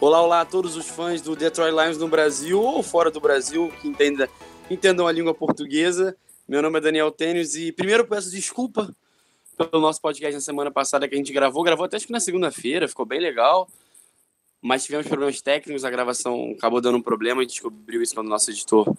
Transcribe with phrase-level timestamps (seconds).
[0.00, 3.68] Olá, olá a todos os fãs do Detroit Lions no Brasil ou fora do Brasil
[3.80, 4.30] que entenda,
[4.70, 6.16] entendam a língua portuguesa.
[6.46, 8.94] Meu nome é Daniel Tênis e primeiro peço desculpa
[9.56, 11.64] pelo nosso podcast na semana passada que a gente gravou.
[11.64, 13.68] Gravou até acho que na segunda-feira, ficou bem legal.
[14.62, 17.40] Mas tivemos problemas técnicos, a gravação acabou dando um problema.
[17.40, 18.94] A gente descobriu isso quando o nosso editor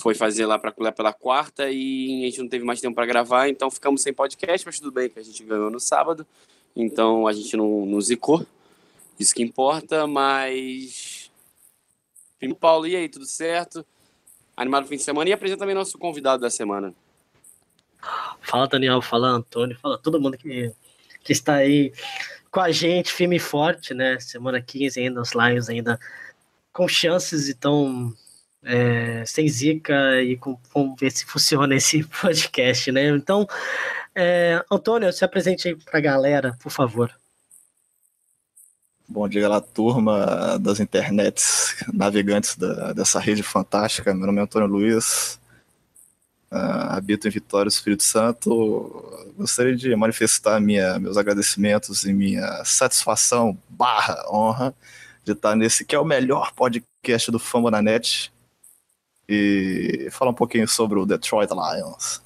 [0.00, 3.48] foi fazer lá para pela quarta e a gente não teve mais tempo para gravar,
[3.48, 6.26] então ficamos sem podcast, mas tudo bem que a gente ganhou no sábado.
[6.74, 8.44] Então a gente não, não zicou.
[9.20, 11.30] Isso que importa, mas.
[12.38, 13.84] Primo Paulo, e aí, tudo certo?
[14.56, 16.94] Animado fim de semana e apresenta também nosso convidado da semana.
[18.40, 20.72] Fala, Daniel, fala, Antônio, fala todo mundo que,
[21.22, 21.92] que está aí
[22.50, 24.18] com a gente, firme e forte, né?
[24.18, 26.00] Semana 15 ainda, os Lions ainda
[26.72, 28.14] com chances, então
[28.62, 33.08] é, sem zica e com, vamos ver se funciona esse podcast, né?
[33.08, 33.46] Então,
[34.14, 37.14] é, Antônio, se apresente aí para a galera, por favor.
[39.12, 44.14] Bom dia lá, turma das internets, navegantes da, dessa rede fantástica.
[44.14, 45.40] Meu nome é Antônio Luiz,
[46.52, 49.32] uh, habito em Vitória, Espírito Santo.
[49.36, 54.72] Gostaria de manifestar minha, meus agradecimentos e minha satisfação barra honra
[55.24, 58.32] de estar nesse que é o melhor podcast do Fambonanet
[59.28, 62.22] e falar um pouquinho sobre o Detroit Lions.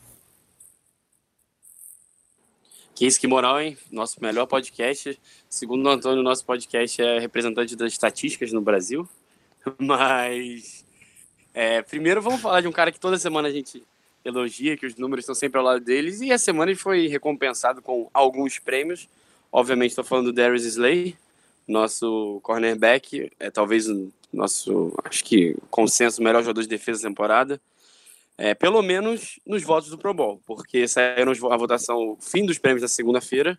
[3.01, 3.77] Isso, que moral, hein?
[3.91, 5.19] Nosso melhor podcast.
[5.49, 9.09] Segundo o Antônio, nosso podcast é representante das estatísticas no Brasil.
[9.79, 10.85] Mas,
[11.53, 13.83] é, primeiro vamos falar de um cara que toda semana a gente
[14.25, 16.21] elogia, que os números estão sempre ao lado deles.
[16.21, 19.09] E a semana ele foi recompensado com alguns prêmios.
[19.51, 21.17] Obviamente estou falando do Darius Slay,
[21.67, 23.31] nosso cornerback.
[23.41, 27.61] É talvez o nosso, acho que, consenso melhor jogador de defesa da temporada
[28.37, 32.83] é, pelo menos nos votos do Pro Bowl, porque saíram a votação, fim dos prêmios
[32.83, 33.59] na segunda-feira,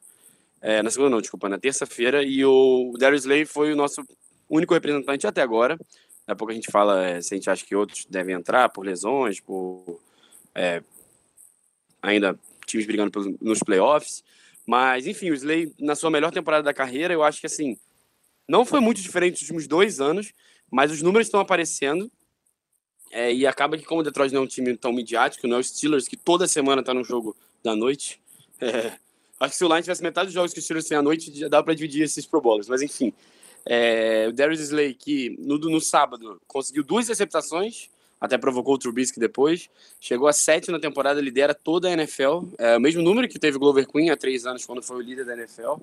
[0.61, 4.03] é, na segunda não, desculpa, na terça-feira, e o Darius Slay foi o nosso
[4.49, 5.77] único representante até agora.
[5.77, 8.69] Daqui a pouco a gente fala é, se a gente acha que outros devem entrar
[8.69, 10.01] por lesões, por
[10.53, 10.81] é,
[12.01, 14.23] ainda times brigando nos playoffs.
[14.65, 17.77] Mas, enfim, o Slay, na sua melhor temporada da carreira, eu acho que assim,
[18.47, 20.33] não foi muito diferente dos últimos dois anos,
[20.71, 22.11] mas os números estão aparecendo
[23.15, 25.59] é, e acaba que, como o Detroit não é um time tão midiático, não é
[25.61, 27.33] o Steelers, que toda semana tá no jogo
[27.63, 28.21] da noite.
[28.57, 28.93] É,
[29.37, 31.29] acho que se o Lions tivesse metade dos jogos que o Steelers tem à noite,
[31.37, 32.69] já dá para dividir esses Pro Bowlers.
[32.69, 33.13] Mas enfim,
[33.65, 37.89] é, o Darius Slay, que no, no sábado conseguiu duas receptações,
[38.19, 39.69] até provocou o Trubisky depois.
[39.99, 42.45] Chegou a sete na temporada, lidera toda a NFL.
[42.57, 45.25] É o mesmo número que teve Glover Queen há três anos, quando foi o líder
[45.25, 45.73] da NFL.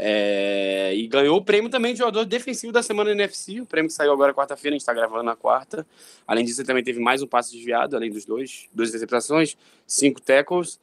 [0.00, 3.94] É, e ganhou o prêmio também de jogador defensivo da semana NFC, o prêmio que
[3.94, 5.84] saiu agora quarta-feira, a gente está gravando na quarta.
[6.24, 10.20] Além disso, ele também teve mais um passe desviado, além dos dois, duas interceptações, cinco
[10.20, 10.78] tackles.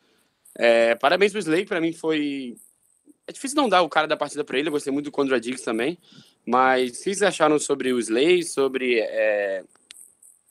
[0.53, 2.57] É, parabéns para o Slade, para mim foi.
[3.25, 5.39] É difícil não dar o cara da partida para ele, eu gostei muito do Condra
[5.39, 5.97] Diggs também.
[6.45, 8.99] Mas o que vocês acharam sobre o Slade, sobre.
[8.99, 9.63] É...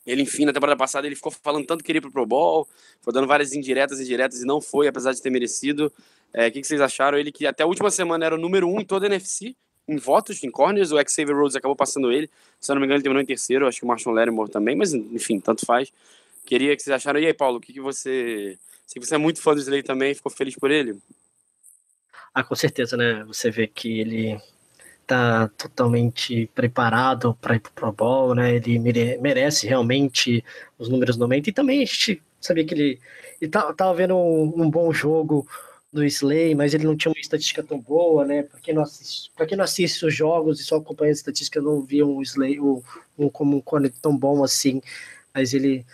[0.05, 2.67] Ele, enfim, na temporada passada ele ficou falando tanto que queria ir pro Pro Bowl,
[3.01, 5.91] foi dando várias indiretas e diretas e não foi, apesar de ter merecido.
[6.31, 7.17] É, o que, que, vocês acharam?
[7.17, 9.55] Ele que até a última semana era o número um em toda a NFC,
[9.87, 12.29] em votos, em corners, o Xavier Rhodes acabou passando ele.
[12.59, 14.75] Se eu não me engano, ele terminou em terceiro, acho que o Marshall Lattimore também,
[14.75, 15.91] mas enfim, tanto faz.
[16.45, 17.19] Queria que vocês acharam.
[17.19, 18.57] E aí, Paulo, o que, que você.
[18.85, 20.95] Sei que você é muito fã do Slay também, ficou feliz por ele?
[22.33, 23.23] Ah, com certeza, né?
[23.25, 24.39] Você vê que ele
[25.07, 28.55] tá totalmente preparado para ir pro Pro Bowl, né?
[28.55, 28.79] Ele
[29.19, 30.43] merece realmente
[30.77, 31.49] os números no momento.
[31.49, 32.99] E também a gente sabia que ele,
[33.41, 35.47] ele tava, tava vendo um, um bom jogo
[35.91, 38.43] do Slay, mas ele não tinha uma estatística tão boa, né?
[38.43, 41.81] Para quem não assiste, quem não assiste os jogos e só acompanha a estatística, não
[41.81, 42.81] via um Slay um,
[43.17, 44.81] um, como um corner tão bom assim,
[45.33, 45.85] mas ele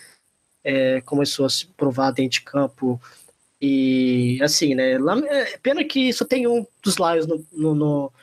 [0.64, 3.00] é, começou a se provar dentro de campo
[3.62, 4.94] e assim, né?
[5.30, 8.14] É, pena que só tem um dos Lions no, no, no,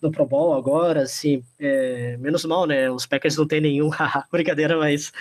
[0.00, 2.90] no Pro Bowl agora, assim, é, menos mal, né?
[2.90, 3.90] Os Packers não tem nenhum,
[4.30, 5.12] brincadeira, mas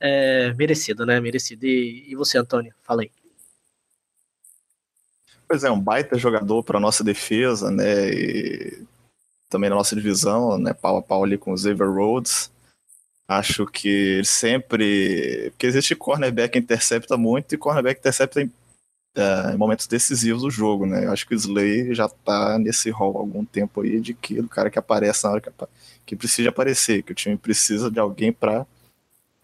[0.00, 1.20] é, merecido, né?
[1.20, 1.66] Merecido.
[1.66, 2.74] E, e você, Antônio?
[2.82, 3.10] Fala aí.
[5.46, 8.08] Pois é, um baita jogador para nossa defesa, né?
[8.08, 8.86] E
[9.48, 12.50] também na nossa divisão, né, pau a pau ali com o Xavier Rhodes.
[13.28, 15.50] Acho que ele sempre.
[15.50, 18.42] Porque existe cornerback que intercepta muito e cornerback intercepta
[19.16, 21.04] é, em momentos decisivos do jogo, né?
[21.04, 24.40] Eu acho que o Slay já tá nesse rol há algum tempo aí de que
[24.40, 25.50] o cara que aparece na hora que,
[26.04, 28.66] que precisa aparecer, que o time precisa de alguém para,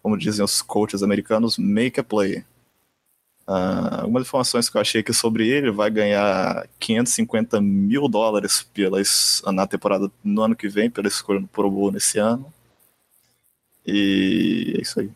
[0.03, 2.43] como dizem os coaches americanos, make a play.
[3.47, 9.41] Uh, algumas informações que eu achei aqui sobre ele, vai ganhar 550 mil dólares pelas,
[9.47, 12.51] na temporada no ano que vem, pela escolha no Pro Bowl nesse ano.
[13.85, 15.09] E é isso aí.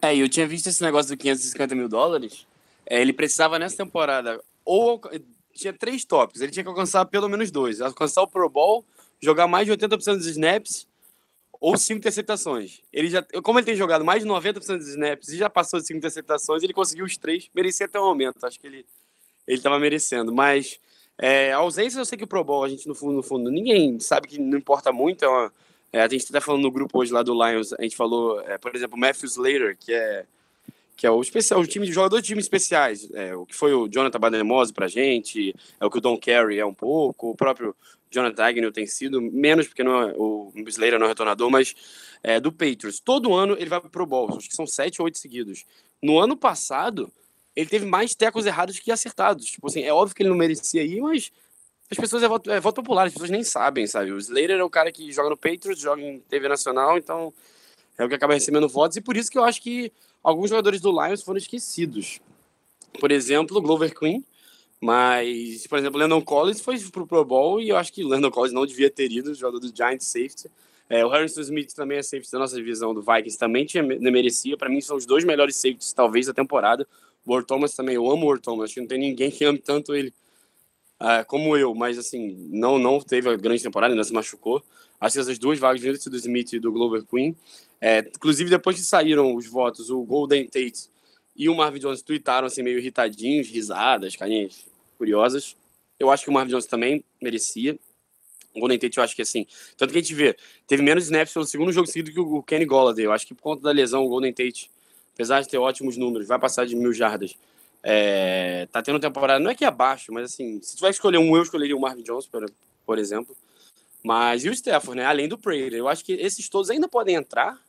[0.00, 2.46] É, eu tinha visto esse negócio do 550 mil dólares.
[2.86, 5.00] É, ele precisava nessa temporada, ou
[5.52, 8.84] tinha três tópicos, ele tinha que alcançar pelo menos dois: alcançar o Pro Bowl,
[9.20, 10.86] jogar mais de 80% dos snaps
[11.60, 12.82] ou cinco interceptações.
[12.92, 15.86] Ele já, como ele tem jogado mais de 90% dos snaps e já passou de
[15.86, 18.44] cinco interceptações, ele conseguiu os três, merecia até o momento.
[18.44, 18.86] Acho que ele
[19.46, 20.80] ele estava merecendo, mas
[21.16, 23.50] é, a ausência eu sei que o Pro Bowl a gente no fundo, no fundo
[23.50, 25.52] ninguém sabe que não importa muito, é uma,
[25.92, 28.58] é, a gente está falando no grupo hoje lá do Lions, a gente falou, é,
[28.58, 30.26] por exemplo, Matthew Slater, que é
[30.96, 33.74] que é o especial, o time de jogadores de times especiais, é, o que foi
[33.74, 37.36] o Jonathan Bademose pra gente, é o que o Don Carey é um pouco, o
[37.36, 37.76] próprio
[38.10, 41.74] Jonathan Agnew tem sido, menos porque não é, o Slater não é retornador, mas
[42.22, 42.98] é, do Patriots.
[42.98, 45.66] Todo ano ele vai pro Bowl, acho que são sete ou oito seguidos.
[46.02, 47.12] No ano passado,
[47.54, 49.46] ele teve mais tecos errados que acertados.
[49.46, 51.30] Tipo assim, é óbvio que ele não merecia ir, mas
[51.90, 54.12] as pessoas é voto, é voto popular, as pessoas nem sabem, sabe?
[54.12, 57.34] O Slater é o cara que joga no Patriots, joga em TV nacional, então
[57.98, 60.80] é o que acaba recebendo votos, e por isso que eu acho que alguns jogadores
[60.80, 62.20] do Lions foram esquecidos.
[63.00, 64.24] Por exemplo, Glover Queen,
[64.80, 68.52] mas, por exemplo, Landon Collins foi pro Pro Bowl e eu acho que Landon Collins
[68.52, 70.50] não devia ter ido, jogador do Giants safety.
[70.88, 74.56] É, o Harrison Smith também é safety da nossa divisão do Vikings, também tinha, merecia.
[74.56, 76.86] Para mim, são os dois melhores safeties, talvez, da temporada.
[77.24, 79.44] O Ward Thomas também, eu amo o Ward Thomas, acho que não tem ninguém que
[79.44, 80.12] ame tanto ele
[81.00, 84.62] uh, como eu, mas assim, não, não teve a grande temporada, ainda se machucou.
[85.00, 87.36] Acho que essas duas vagas dentro do Smith e do Glover Queen.
[87.80, 90.88] É, inclusive, depois que saíram os votos, o Golden Tate
[91.36, 94.66] e o Marvin Jones tweetaram assim, meio irritadinhos, risadas, carinhas
[94.96, 95.56] curiosas.
[95.98, 97.78] Eu acho que o Marvin Jones também merecia.
[98.54, 99.46] O Golden Tate, eu acho que assim.
[99.76, 100.34] Tanto que a gente vê,
[100.66, 103.04] teve menos snaps pelo segundo jogo seguido que o Kenny Golladay.
[103.04, 104.70] Eu acho que por conta da lesão, o Golden Tate,
[105.12, 107.36] apesar de ter ótimos números, vai passar de mil jardas.
[107.82, 111.18] É, tá tendo temporada, não é que é abaixo, mas assim, se tu vai escolher
[111.18, 112.50] um, eu escolheria o Marvin Jones, por,
[112.84, 113.36] por exemplo.
[114.06, 115.04] Mas e o Stafford, né?
[115.04, 115.74] Além do Prater.
[115.74, 117.60] Eu acho que esses todos ainda podem entrar.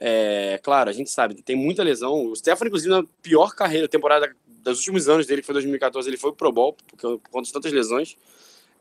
[0.00, 2.24] É, claro, a gente sabe, tem muita lesão.
[2.24, 6.16] O Stafford, inclusive, na pior carreira, temporada dos últimos anos dele, que foi 2014, ele
[6.16, 8.16] foi pro Bowl, porque, por conta de tantas lesões.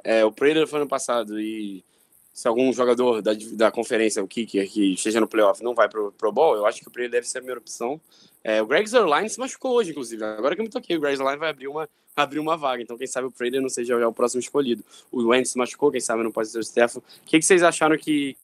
[0.01, 1.83] É, o Prater foi ano passado e
[2.33, 6.11] se algum jogador da, da conferência, o kicker, que esteja no playoff, não vai pro
[6.13, 7.99] Pro Bowl, eu acho que o Prater deve ser a primeira opção.
[8.43, 10.23] É, o Greg Zerline se machucou hoje, inclusive.
[10.23, 12.81] Agora que eu me toquei, o Greg Zerline vai abrir uma, abrir uma vaga.
[12.81, 14.83] Então, quem sabe o Prater não seja o próximo escolhido.
[15.11, 16.99] O Wentz se machucou, quem sabe não pode ser o Stefan.
[16.99, 18.35] O que, que vocês acharam que,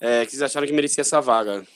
[0.00, 1.66] é, que vocês acharam que merecia essa vaga?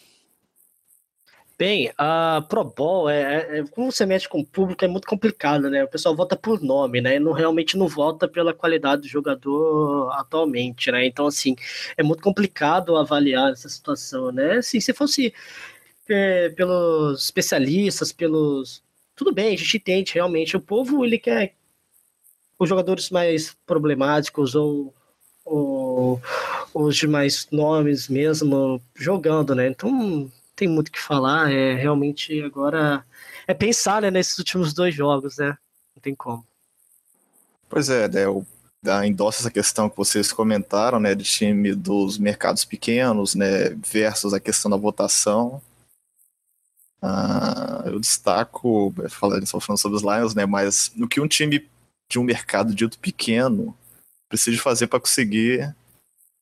[1.59, 5.07] Bem, a Pro Bowl, é, é, é, como você mexe com o público, é muito
[5.07, 5.85] complicado, né?
[5.85, 7.17] O pessoal vota por nome, né?
[7.17, 11.07] E não, realmente não vota pela qualidade do jogador atualmente, né?
[11.07, 11.57] Então, assim,
[11.97, 14.59] é muito complicado avaliar essa situação, né?
[14.59, 15.33] Assim, se fosse
[16.09, 18.83] é, pelos especialistas, pelos.
[19.15, 20.57] Tudo bem, a gente entende realmente.
[20.59, 21.55] O povo ele quer
[22.59, 24.95] os jogadores mais problemáticos ou,
[25.45, 26.21] ou
[26.75, 29.69] os demais nomes mesmo jogando, né?
[29.69, 31.53] Então tem muito o que falar.
[31.53, 33.05] É realmente agora
[33.47, 35.57] é pensar né, nesses últimos dois jogos, né?
[35.95, 36.45] Não tem como.
[37.69, 38.47] Pois é, né, eu
[39.05, 44.41] endossa essa questão que vocês comentaram, né, de time dos mercados pequenos, né, versus a
[44.41, 45.61] questão da votação.
[47.03, 50.47] Uh, eu destaco, falando, só falando sobre os Lions, né?
[50.47, 51.69] Mas o que um time
[52.09, 53.77] de um mercado dito pequeno
[54.29, 55.75] precisa fazer para conseguir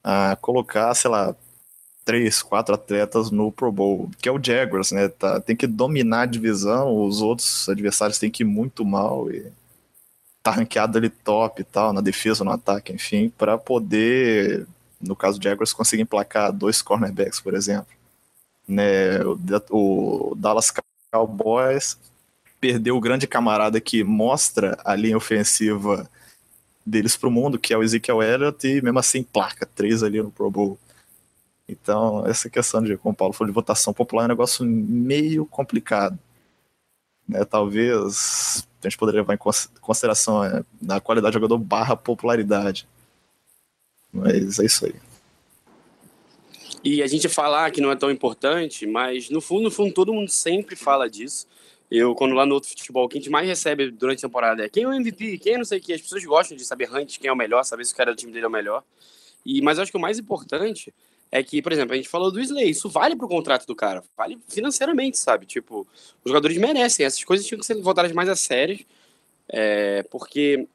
[0.05, 1.35] uh, colocar, sei lá,
[2.05, 5.09] três, quatro atletas no Pro Bowl, que é o Jaguars, né?
[5.09, 9.51] Tá, tem que dominar a divisão, os outros adversários têm que ir muito mal e
[10.43, 14.67] tá ranqueado ali top e tal, na defesa, no ataque, enfim, para poder,
[15.01, 17.95] no caso do Jaguars, conseguir emplacar dois cornerbacks, por exemplo
[18.67, 19.39] né, o,
[19.71, 20.73] o Dallas
[21.13, 21.99] Cowboys
[22.61, 26.09] perdeu o grande camarada que mostra a linha ofensiva
[26.85, 30.23] deles para o mundo, que é o Ezekiel Elliott, e mesmo assim placa, três ali
[30.23, 30.79] no Pro Bowl.
[31.69, 35.47] Então, essa questão de, como o Paulo falou, de votação popular é um negócio meio
[35.47, 36.19] complicado.
[37.27, 37.45] Né?
[37.45, 42.87] Talvez a gente poderia levar em consideração é, a qualidade do jogador barra popularidade.
[44.13, 44.95] Mas é isso aí.
[46.85, 50.13] E a gente falar que não é tão importante, mas no fundo, no fundo, todo
[50.13, 51.47] mundo sempre fala disso.
[51.91, 54.69] Eu, quando lá no outro futebol, quem a gente mais recebe durante a temporada é
[54.69, 55.95] quem é o MVP, quem é não sei o que.
[55.95, 58.19] As pessoas gostam de saber antes quem é o melhor, saber se o cara do
[58.19, 58.85] time dele é o melhor.
[59.47, 60.93] E, mas eu acho que o mais importante
[61.35, 64.05] é que, por exemplo, a gente falou do Slay, isso vale pro contrato do cara,
[64.17, 65.45] vale financeiramente, sabe?
[65.45, 65.85] Tipo,
[66.25, 68.79] os jogadores merecem, essas coisas tinham que ser voltadas mais a sério,
[69.49, 70.69] é, porque,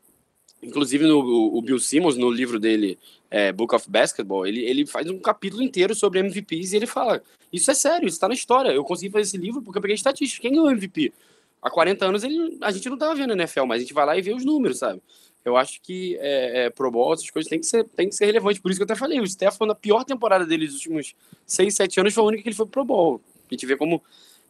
[0.62, 3.00] inclusive, no, o Bill Simmons, no livro dele,
[3.32, 7.24] é, Book of Basketball, ele, ele faz um capítulo inteiro sobre MVPs e ele fala:
[7.54, 8.70] Isso é sério, isso tá na história.
[8.70, 10.42] Eu consegui fazer esse livro porque eu peguei estatística.
[10.42, 11.13] Quem ganhou o MVP?
[11.62, 14.06] Há 40 anos ele, a gente não tava vendo a NFL, mas a gente vai
[14.06, 15.01] lá e vê os números, sabe?
[15.43, 18.25] Eu acho que é, é, Pro Bowl, essas coisas tem que, ser, tem que ser
[18.25, 18.62] relevante.
[18.62, 21.15] Por isso que eu até falei, o Steph, na pior temporada dele dos últimos
[21.46, 23.22] 6, 7 anos, foi a única que ele foi pro Bowl.
[23.50, 24.03] A gente vê como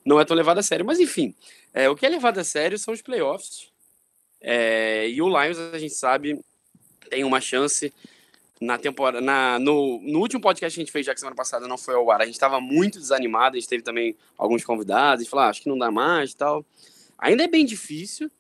[0.04, 0.86] não é tão levado a sério.
[0.86, 1.34] Mas enfim,
[1.74, 3.70] é, o que é levado a sério são os playoffs.
[4.42, 6.40] É, e o Lions, a gente sabe,
[7.10, 7.94] tem uma chance
[8.60, 9.22] na temporada.
[9.22, 11.96] Na, no, no último podcast que a gente fez, já que semana passada não foi
[11.96, 15.46] ao ar, a gente estava muito desanimado, a gente teve também alguns convidados, e falou,
[15.46, 16.66] ah, acho que não dá mais e tal.
[17.18, 18.32] Ainda é bem difícil,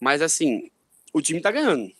[0.00, 0.70] mas assim,
[1.16, 1.90] o time tá ganhando.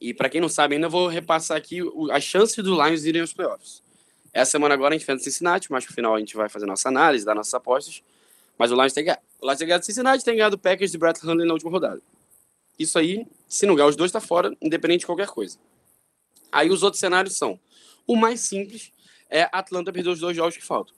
[0.00, 1.80] E para quem não sabe, ainda vou repassar aqui
[2.10, 3.82] as chances do Lions irem aos playoffs.
[4.32, 6.88] Essa semana agora a gente enfrenta Cincinnati, mas no final a gente vai fazer nossa
[6.88, 8.02] análise, dar nossas apostas.
[8.56, 9.20] Mas o Lions tem ganhado.
[9.42, 12.00] O Lions tem ganhado Cincinnati, tem ganhado o Packers de Brett Hundley na última rodada.
[12.78, 15.58] Isso aí, se não ganhar os dois, tá fora, independente de qualquer coisa.
[16.50, 17.60] Aí os outros cenários são:
[18.06, 18.90] o mais simples
[19.28, 20.94] é Atlanta perder os dois jogos que faltam.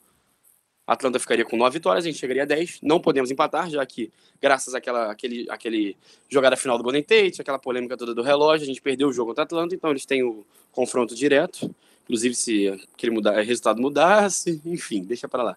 [0.92, 2.80] Atlanta ficaria com nove vitórias, a gente chegaria a 10.
[2.82, 5.96] Não podemos empatar, já que, graças àquela aquele, aquele
[6.28, 7.04] jogada final do Golden
[7.38, 10.22] aquela polêmica toda do relógio, a gente perdeu o jogo contra Atlanta, então eles têm
[10.22, 11.74] o confronto direto.
[12.04, 15.56] Inclusive, se aquele mudar, resultado mudasse, enfim, deixa para lá.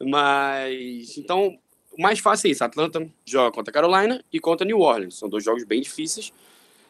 [0.00, 1.58] Mas, então,
[1.96, 5.16] o mais fácil é isso: Atlanta joga contra Carolina e contra New Orleans.
[5.16, 6.32] São dois jogos bem difíceis.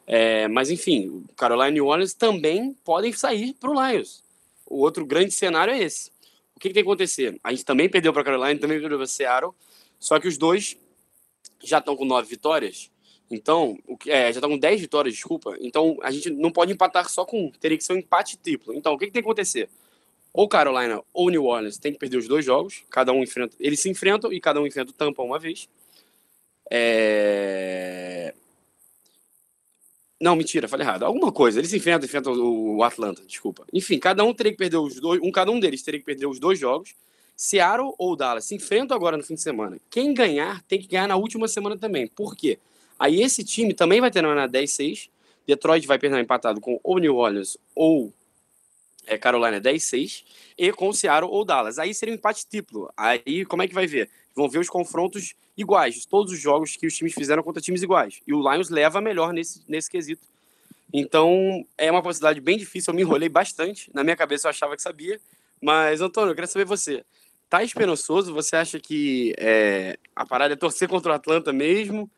[0.07, 4.25] É, mas, enfim, Carolina e New Orleans também podem sair para o Lions.
[4.65, 6.16] O outro grande cenário é esse
[6.57, 7.39] o que, que tem que acontecer?
[7.45, 9.53] A gente também perdeu para Carolina, também perdeu para Seattle,
[10.01, 10.77] só que os dois
[11.63, 12.91] já estão com nove vitórias.
[13.31, 15.57] Então, o que, é, já estão com dez vitórias, desculpa.
[15.61, 17.51] Então, a gente não pode empatar só com um.
[17.51, 18.73] Teria que ser um empate triplo.
[18.73, 19.69] Então, o que, que tem que acontecer?
[20.33, 22.85] Ou Carolina ou New Orleans tem que perder os dois jogos.
[22.89, 23.55] Cada um enfrenta.
[23.59, 25.69] Eles se enfrentam e cada um enfrenta o Tampa uma vez.
[26.71, 28.33] É...
[30.21, 31.05] Não, mentira, falei errado.
[31.05, 31.61] Alguma coisa.
[31.61, 33.67] Eles enfrentam, enfrentam o Atlanta, desculpa.
[33.73, 35.21] Enfim, cada um teria que perder os dois.
[35.23, 36.95] Um, cada um deles teria que perder os dois jogos.
[37.37, 39.79] Seattle ou Dallas se enfrentam agora no fim de semana.
[39.91, 42.07] Quem ganhar tem que ganhar na última semana também.
[42.07, 42.59] Por quê?
[42.99, 45.11] Aí esse time também vai terminar na 10-6.
[45.47, 48.11] Detroit vai perder empatado com ou New Orleans ou
[49.07, 50.25] é, Carolina 10-6.
[50.59, 51.79] E com Seattle ou Dallas.
[51.79, 52.91] Aí seria um empate triplo.
[52.97, 54.09] Aí como é que vai ver?
[54.35, 58.21] Vão ver os confrontos iguais, todos os jogos que os times fizeram contra times iguais.
[58.27, 60.27] E o Lions leva melhor nesse, nesse quesito.
[60.93, 62.91] Então, é uma possibilidade bem difícil.
[62.91, 63.91] Eu me enrolei bastante.
[63.93, 65.21] Na minha cabeça eu achava que sabia.
[65.61, 67.05] Mas, Antônio, eu queria saber você.
[67.49, 68.33] Tá esperançoso?
[68.35, 72.11] Você acha que é, a parada é torcer contra o Atlanta mesmo?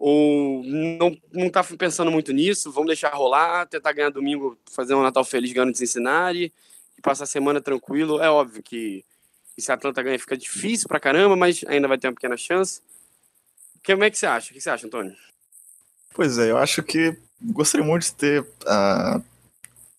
[0.00, 2.70] Ou não, não tá pensando muito nisso?
[2.70, 6.52] Vamos deixar rolar, tentar ganhar domingo, fazer um Natal feliz ganhando de Cincinnati
[6.96, 8.22] e passar a semana tranquilo?
[8.22, 9.04] É óbvio que
[9.58, 12.80] se a Atlanta ganha, fica difícil pra caramba, mas ainda vai ter uma pequena chance.
[13.84, 14.50] Como é que você acha?
[14.50, 15.16] O que você acha, Antônio?
[16.14, 19.22] Pois é, eu acho que gostaria muito de ter uh,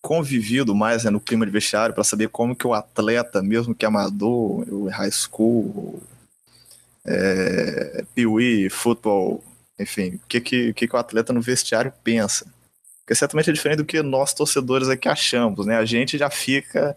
[0.00, 3.84] convivido mais né, no clima de vestiário para saber como que o atleta, mesmo que
[3.84, 6.02] amador, o high school,
[7.04, 9.44] é, piuí, futebol,
[9.80, 12.46] enfim, o que, que, que, que o atleta no vestiário pensa.
[13.00, 15.76] Porque certamente é diferente do que nós torcedores aqui achamos, né?
[15.76, 16.96] A gente já fica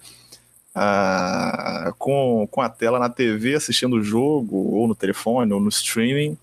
[1.98, 6.38] com, com a tela na TV assistindo o jogo, ou no telefone, ou no streaming,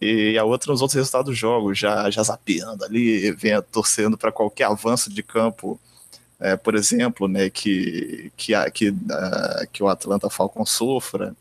[0.00, 4.32] e a outra nos outros resultados do jogo, já, já zapeando ali, vendo, torcendo para
[4.32, 5.80] qualquer avanço de campo,
[6.38, 11.34] é, por exemplo, né, que, que, que, a, que o Atlanta Falcon sofra.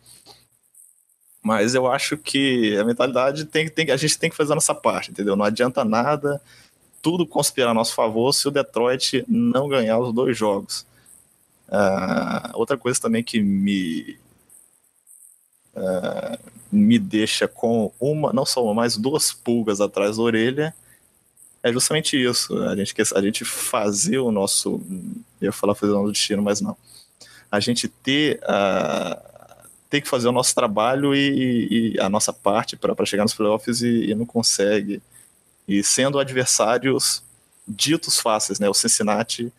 [1.43, 4.73] Mas eu acho que a mentalidade tem, tem a gente tem que fazer a nossa
[4.73, 5.35] parte, entendeu?
[5.35, 6.41] Não adianta nada
[7.01, 10.85] tudo conspirar a nosso favor se o Detroit não ganhar os dois jogos.
[11.67, 14.17] Uh, outra coisa também que me
[15.75, 16.39] uh,
[16.71, 20.73] me deixa com uma, não só uma, mas duas pulgas atrás da orelha
[21.63, 22.61] é justamente isso.
[22.63, 24.81] A gente, a gente fazer o nosso.
[25.39, 26.75] Eu ia falar fazer o nosso destino, mas não.
[27.49, 29.32] A gente ter, uh,
[29.93, 33.83] ter que fazer o nosso trabalho e, e a nossa parte para chegar nos playoffs
[33.83, 34.99] e, e, não consegue.
[35.67, 37.21] E sendo adversários
[37.67, 38.67] ditos fáceis, né?
[38.67, 39.53] O Cincinnati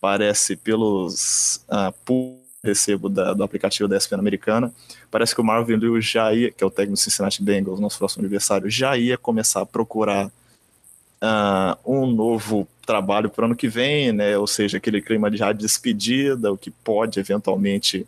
[0.00, 4.72] parece pelos uh, recebo da, do aplicativo da ESPN americana,
[5.10, 7.98] parece que o Marvin Lewis já ia, que é o técnico do Cincinnati Bengals, nosso
[7.98, 13.68] próximo aniversário, já ia começar a procurar uh, um novo trabalho para o ano que
[13.68, 14.38] vem, né?
[14.38, 18.06] Ou seja, aquele clima de já despedida, o que pode eventualmente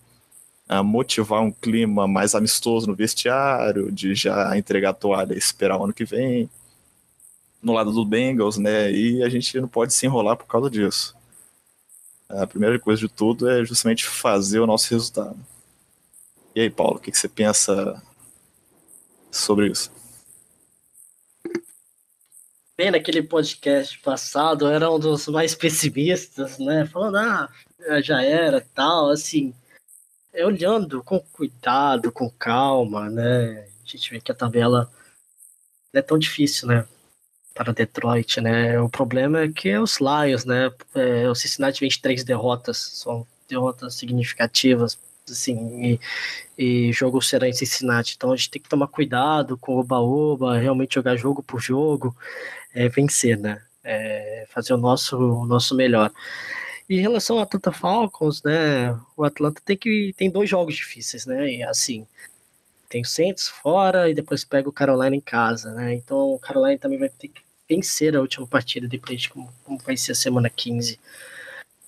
[0.69, 5.79] uh, motivar um clima mais amistoso no vestiário, de já entregar a toalha e esperar
[5.79, 6.49] o ano que vem.
[7.63, 8.91] No lado do Bengals, né?
[8.93, 11.17] E a gente não pode se enrolar por causa disso.
[12.29, 15.39] A primeira coisa de tudo é justamente fazer o nosso resultado.
[16.55, 18.03] E aí, Paulo, o que, que você pensa
[19.31, 19.91] sobre isso?
[22.77, 26.87] Bem, naquele podcast passado, era um dos mais pessimistas, né?
[26.87, 27.49] Falando, ah,
[28.03, 29.55] já era, tal, assim.
[30.37, 33.67] É olhando com cuidado, com calma, né?
[33.83, 34.93] A gente vê que a tabela
[35.91, 36.87] não é tão difícil, né?
[37.55, 38.79] Para Detroit, né?
[38.79, 40.71] O problema é que é os Lions, né?
[40.95, 45.99] É, o Cincinnati vem de três derrotas, são derrotas significativas, assim,
[46.59, 48.13] e, e jogo será em Cincinnati.
[48.15, 52.15] Então a gente tem que tomar cuidado com o oba-oba, realmente jogar jogo por jogo,
[52.75, 53.63] é, vencer, né?
[53.83, 56.13] É, fazer o nosso, o nosso melhor.
[56.89, 58.93] Em relação ao Atlanta Falcons, né?
[59.17, 61.51] O Atlanta tem que tem dois jogos difíceis, né?
[61.51, 62.07] E assim,
[62.89, 65.95] tem o Saints fora e depois pega o Carolina em casa, né?
[65.95, 69.79] Então o Carolina também vai ter que vencer a última partida depois de como, como
[69.79, 71.01] vai ser a semana 15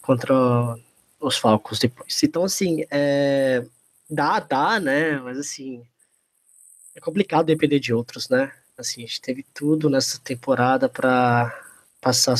[0.02, 0.34] contra
[1.20, 2.20] os Falcons depois.
[2.22, 3.64] Então assim, é,
[4.10, 5.18] dá, dá, né?
[5.20, 5.84] Mas assim,
[6.94, 8.52] é complicado depender de outros, né?
[8.76, 11.52] Assim, a gente teve tudo nessa temporada para
[12.00, 12.36] passar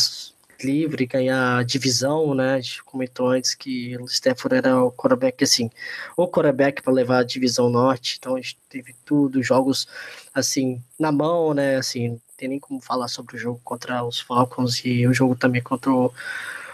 [0.62, 2.54] livre, ganhar divisão, né?
[2.54, 5.70] A gente comentou antes que o Stafford era o quarterback, assim,
[6.16, 9.86] o quarterback para levar a divisão norte, então a gente teve tudo, jogos,
[10.34, 11.76] assim, na mão, né?
[11.76, 15.34] Assim, não tem nem como falar sobre o jogo contra os Falcons e o jogo
[15.36, 16.12] também contra o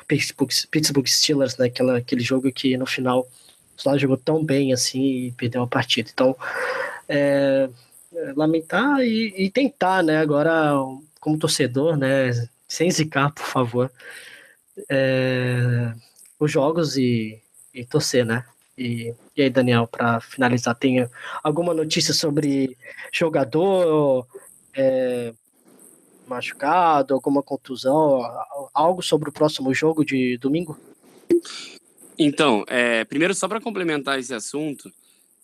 [0.07, 1.67] Pittsburgh, Steelers, né?
[1.67, 5.67] Aquela, aquele jogo que no final o Steelers jogou tão bem assim e perdeu a
[5.67, 6.11] partida.
[6.13, 6.37] Então,
[7.09, 7.69] é,
[8.37, 10.19] lamentar e, e, tentar, né?
[10.19, 10.73] Agora,
[11.21, 12.31] como torcedor, né?
[12.75, 13.93] Sem zicar, por favor,
[14.91, 15.95] é,
[16.41, 17.41] os jogos e,
[17.73, 18.45] e torcer, né?
[18.77, 21.09] E, e aí, Daniel, para finalizar, tem
[21.41, 22.77] alguma notícia sobre
[23.13, 24.27] jogador
[24.75, 25.33] é,
[26.27, 28.23] machucado, alguma contusão,
[28.75, 30.77] algo sobre o próximo jogo de domingo?
[32.19, 34.93] Então, é, primeiro, só para complementar esse assunto,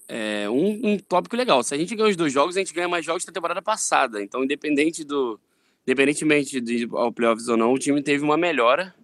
[0.09, 1.63] é, um, um, tópico legal.
[1.63, 4.21] Se a gente ganha os dois jogos, a gente ganha mais jogos da temporada passada.
[4.21, 5.39] Então, independente do,
[5.87, 8.95] independentemente de ao playoffs ou não, o time teve uma melhora.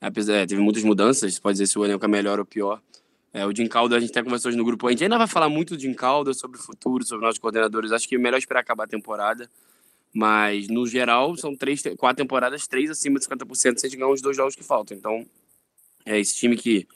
[0.00, 2.82] Apesar, é, teve muitas mudanças, pode dizer se o elenco é melhor ou pior.
[3.32, 5.26] É, o Jim Calda, a gente até conversou hoje no grupo, a gente ainda vai
[5.26, 7.92] falar muito do Jim Calda, sobre o futuro, sobre nossos coordenadores.
[7.92, 9.50] Acho que é melhor esperar acabar a temporada.
[10.14, 14.10] Mas, no geral, são três, quatro temporadas, três acima de 50% se a gente ganhar
[14.10, 14.96] os dois jogos que faltam.
[14.96, 15.26] Então,
[16.06, 16.86] é esse time que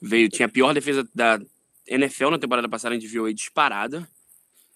[0.00, 1.38] veio, tinha a pior defesa da,
[1.86, 4.08] NFL na temporada passada a gente viu aí disparada.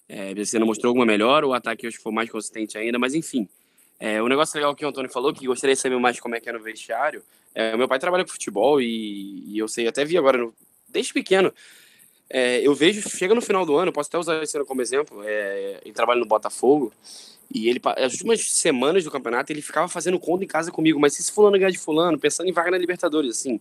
[0.08, 3.48] É, você não mostrou alguma melhor, o ataque que foi mais consistente ainda, mas enfim.
[3.98, 6.40] É, o negócio legal que o Antônio falou, que gostaria de saber mais como é
[6.40, 7.22] que é no vestiário,
[7.54, 10.54] é, meu pai trabalha com futebol e, e eu sei, até vi agora, no,
[10.88, 11.52] desde pequeno,
[12.28, 15.22] é, eu vejo, chega no final do ano, posso até usar esse ano como exemplo,
[15.24, 16.92] é, ele trabalha no Botafogo,
[17.52, 21.14] e ele, as últimas semanas do campeonato, ele ficava fazendo conta em casa comigo, mas
[21.14, 23.60] se esse fulano ganhar de fulano, pensando em vaga na Libertadores, assim,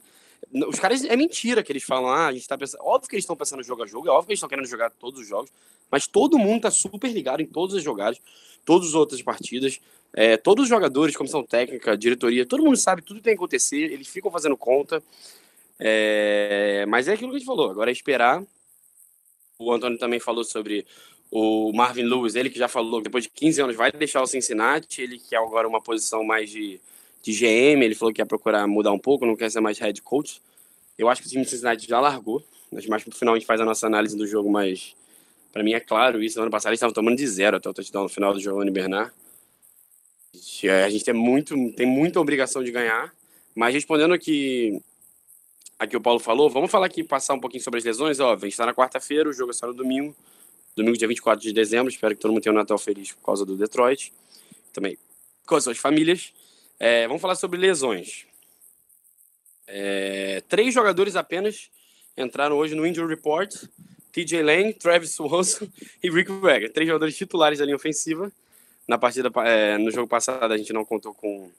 [0.53, 2.81] os caras, é mentira que eles falam, ah, a gente tá pensando.
[2.81, 4.89] Óbvio que eles estão pensando jogo a jogo, é óbvio que eles estão querendo jogar
[4.91, 5.51] todos os jogos,
[5.91, 8.19] mas todo mundo tá super ligado em todas as jogadas,
[8.63, 9.79] todas as outras partidas.
[10.17, 13.91] É, todos os jogadores, comissão técnica, diretoria, todo mundo sabe tudo que tem que acontecer,
[13.91, 15.03] eles ficam fazendo conta.
[15.77, 18.41] É, mas é aquilo que a gente falou, agora é esperar.
[19.59, 20.85] O Antônio também falou sobre
[21.29, 24.27] o Marvin Lewis, ele que já falou que depois de 15 anos vai deixar o
[24.27, 26.79] Cincinnati, ele quer agora uma posição mais de
[27.25, 29.99] de GM, ele falou que ia procurar mudar um pouco, não quer ser mais head
[30.01, 30.41] coach.
[30.97, 33.47] Eu acho que o time de Cincinnati já largou, mas mais pro final a gente
[33.47, 34.95] faz a nossa análise do jogo, mas
[35.51, 36.37] para mim é claro isso.
[36.37, 38.69] No ano passado eles estavam tomando de zero até o touchdown no final do Giovanni
[38.69, 39.11] Bernard.
[40.83, 43.13] A gente tem, muito, tem muita obrigação de ganhar,
[43.55, 44.81] mas respondendo aqui
[45.79, 48.19] aqui o Paulo falou, vamos falar aqui, passar um pouquinho sobre as lesões.
[48.19, 50.15] Ó, a gente está na quarta-feira, o jogo é só no domingo,
[50.75, 51.91] domingo dia 24 de dezembro.
[51.91, 54.13] Espero que todo mundo tenha um Natal feliz por causa do Detroit.
[54.71, 54.97] Também
[55.45, 56.33] com as suas famílias.
[56.79, 58.25] É, vamos falar sobre lesões.
[59.67, 61.69] É, três jogadores apenas
[62.17, 63.53] entraram hoje no Injury Report:
[64.11, 65.67] TJ Lane, Travis Swanson
[66.03, 66.71] e Rick Wagner.
[66.71, 68.31] Três jogadores titulares da linha ofensiva.
[68.87, 71.49] Na partida, é, no jogo passado, a gente não contou com,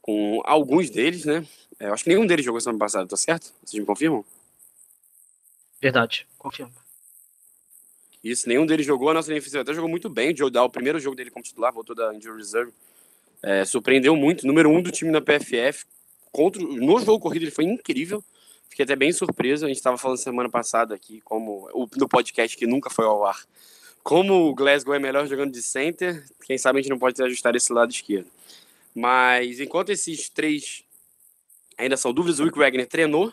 [0.00, 1.44] com alguns deles, né?
[1.80, 3.52] É, acho que nenhum deles jogou semana passada, tá certo?
[3.64, 4.24] Vocês me confirmam?
[5.80, 6.72] Verdade, confirmo.
[8.22, 9.08] Isso, nenhum deles jogou.
[9.08, 10.32] A nossa linha ofensiva até jogou muito bem.
[10.32, 12.72] O Joe Dow, o primeiro jogo dele como titular, voltou da Injury Reserve
[13.42, 15.84] é, surpreendeu muito, número um do time na PFF.
[16.30, 18.22] Contra, no jogo corrido ele foi incrível.
[18.68, 19.64] Fiquei até bem surpreso.
[19.64, 23.40] A gente estava falando semana passada aqui, como no podcast que nunca foi ao ar,
[24.02, 26.24] como o Glasgow é melhor jogando de center.
[26.46, 28.28] Quem sabe a gente não pode ajustar esse lado esquerdo.
[28.94, 30.84] Mas enquanto esses três
[31.76, 33.32] ainda são dúvidas, o Rick Wagner treinou,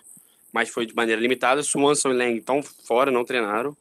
[0.51, 1.61] mas foi de maneira limitada.
[1.61, 3.75] Swanson e Lang estão fora, não treinaram.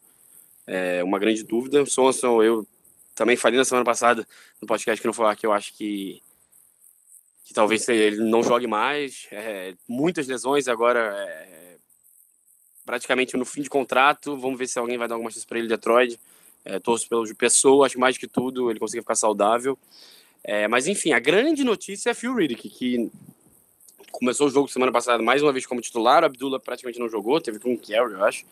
[0.66, 1.86] É uma grande dúvida.
[1.86, 2.66] Swanson, eu
[3.16, 4.28] também falei na semana passada
[4.60, 6.22] no podcast que não foi lá que eu acho que,
[7.42, 9.26] que talvez ele não jogue mais.
[9.32, 11.76] É, muitas lesões agora, é,
[12.84, 14.36] praticamente no fim de contrato.
[14.36, 16.20] Vamos ver se alguém vai dar alguma chance para ele, Detroit.
[16.62, 19.78] É, torço pelo pessoa, acho mais que tudo ele conseguir ficar saudável.
[20.44, 23.10] É, mas enfim, a grande notícia é Phil Riddick, que
[24.12, 26.22] começou o jogo semana passada mais uma vez como titular.
[26.22, 28.44] O Abdullah praticamente não jogou, teve com um carry, eu acho.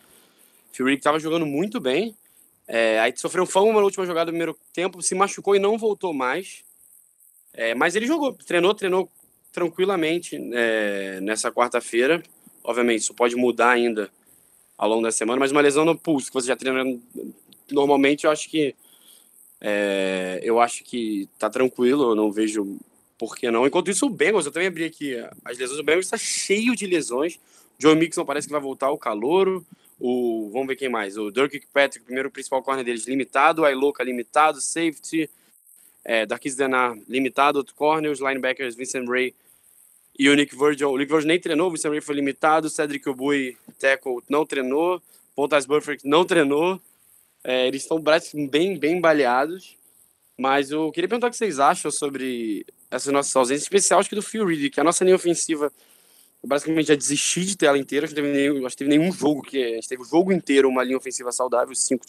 [0.71, 2.15] Phil Riddick estava jogando muito bem.
[2.67, 5.77] É, aí sofreu um fama na última jogada do primeiro tempo, se machucou e não
[5.77, 6.63] voltou mais.
[7.53, 9.09] É, mas ele jogou, treinou, treinou
[9.51, 12.21] tranquilamente é, nessa quarta-feira.
[12.63, 14.09] Obviamente, isso pode mudar ainda
[14.77, 16.83] ao longo da semana, mas uma lesão no pulso que você já treina
[17.71, 18.75] normalmente eu acho que
[19.61, 22.77] é, eu acho que tá tranquilo, eu não vejo
[23.17, 23.65] por que não.
[23.65, 26.85] Enquanto isso, o Bengals, eu também abri aqui as lesões, o Bengals está cheio de
[26.85, 27.39] lesões.
[27.79, 29.65] Joe Mixon parece que vai voltar o calouro.
[29.99, 31.17] O, vamos ver quem mais.
[31.17, 33.61] O Dirk Patrick, primeiro principal corner deles, limitado.
[33.61, 34.61] O Iloka, limitado.
[34.61, 35.29] Safety.
[36.03, 37.57] É, Darkis Denar, limitado.
[37.57, 38.11] Outro corner.
[38.11, 39.33] Os linebackers, Vincent Ray
[40.17, 40.91] e o Nick Virgil.
[40.91, 41.67] O Nick Virgil nem treinou.
[41.67, 42.69] O Vincent Ray foi limitado.
[42.69, 45.01] Cedric Obui, tackle, não treinou.
[45.35, 46.79] Pontas Burfict não treinou.
[47.43, 48.01] É, eles estão
[48.49, 49.75] bem, bem baleados.
[50.37, 54.15] Mas eu queria perguntar o que vocês acham sobre essa nossa ausência, especial acho que
[54.15, 55.71] do Phil Reed, que a nossa linha ofensiva,
[56.45, 58.95] eu basicamente já desisti de ter ela inteira, acho que, teve nenhum, acho que teve
[58.95, 62.05] nenhum jogo que a gente teve o jogo inteiro uma linha ofensiva saudável, cinco.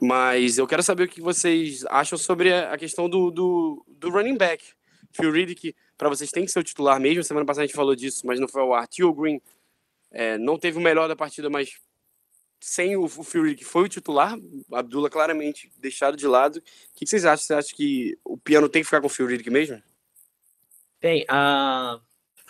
[0.00, 4.36] Mas eu quero saber o que vocês acham sobre a questão do, do, do running
[4.36, 4.64] back.
[5.12, 7.94] Phil que para vocês tem que ser o titular mesmo, semana passada a gente falou
[7.94, 8.88] disso, mas não foi ao ar.
[8.88, 9.40] Tio Green
[10.10, 11.76] é, não teve o melhor da partida, mas
[12.58, 14.36] sem o, Fury, que foi o titular,
[14.72, 16.56] Abdullah claramente deixado de lado.
[16.56, 16.62] O
[16.96, 17.44] que, vocês acham?
[17.44, 19.80] Você acha que o piano tem que ficar com o Fury aqui mesmo?
[21.00, 22.00] Bem, uh,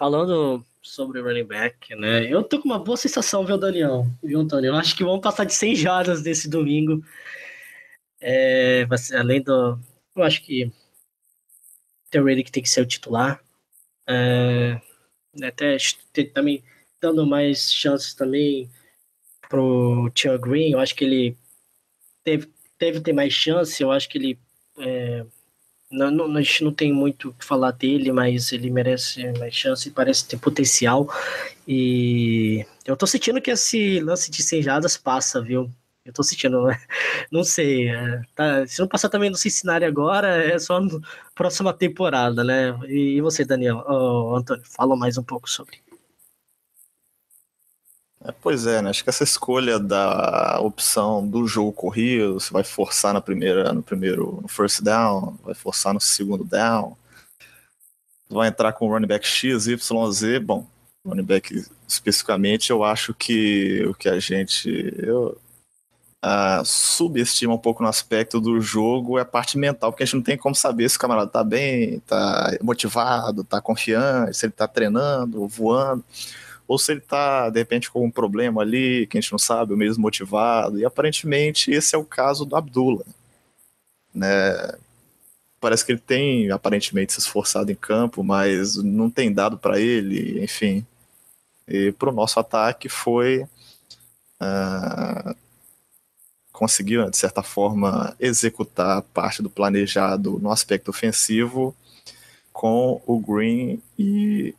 [0.03, 2.27] falando sobre running back, né?
[2.29, 4.05] Eu tô com uma boa sensação, viu, Daniel?
[4.21, 4.71] Viu, Antônio?
[4.71, 7.05] Eu acho que vamos passar de 100 jardas desse domingo.
[8.21, 8.85] É,
[9.15, 9.79] além do.
[10.17, 10.73] Eu acho que
[12.13, 13.41] o que tem que ser o titular.
[14.09, 14.81] É,
[15.41, 15.77] até
[16.35, 16.65] também
[17.01, 18.69] dando mais chances também
[19.49, 21.39] pro Tia Green, eu acho que ele
[22.25, 24.39] deve, deve ter mais chance, eu acho que ele
[24.81, 25.25] é,
[25.93, 29.55] não, não, a gente não tem muito o que falar dele, mas ele merece mais
[29.55, 31.09] chance parece ter potencial.
[31.69, 35.71] E eu tô sentindo que esse lance de 100 jadas passa, viu?
[36.05, 36.81] Eu tô sentindo, né?
[37.31, 37.89] não sei.
[37.89, 40.99] É, tá, se não passar também no Cincinnati agora, é só na
[41.35, 42.77] próxima temporada, né?
[42.89, 43.85] E, e você, Daniel?
[43.87, 45.79] Oh, Antônio, fala mais um pouco sobre.
[48.25, 48.91] É, pois é, né?
[48.91, 53.83] Acho que essa escolha da opção do jogo corrido, você vai forçar na primeira, no
[53.83, 56.97] primeiro no first down, vai forçar no segundo down,
[58.31, 60.67] vai entrar com running back X, Y, Z, bom,
[61.05, 65.37] running back especificamente, eu acho que o que a gente eu,
[66.25, 70.17] uh, subestima um pouco no aspecto do jogo é a parte mental, porque a gente
[70.17, 74.53] não tem como saber se o camarada tá bem, tá motivado, tá confiante, se ele
[74.53, 76.05] tá treinando, voando
[76.73, 79.75] ou se ele está, de repente, com um problema ali, que a gente não sabe,
[79.75, 83.05] o mesmo motivado, e aparentemente esse é o caso do Abdullah.
[84.15, 84.29] Né?
[85.61, 90.43] Parece que ele tem, aparentemente, se esforçado em campo, mas não tem dado para ele,
[90.43, 90.87] enfim.
[91.69, 93.43] E para o nosso ataque foi.
[94.41, 95.37] Uh,
[96.53, 101.77] conseguiu, de certa forma, executar parte do planejado no aspecto ofensivo
[102.51, 104.55] com o Green e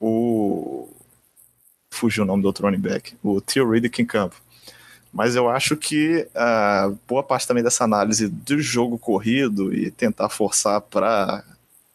[0.00, 0.88] o
[1.98, 4.36] fugiu o nome do outro running back, o Theo Riddick em campo.
[5.12, 10.28] Mas eu acho que uh, boa parte também dessa análise do jogo corrido e tentar
[10.28, 11.42] forçar para,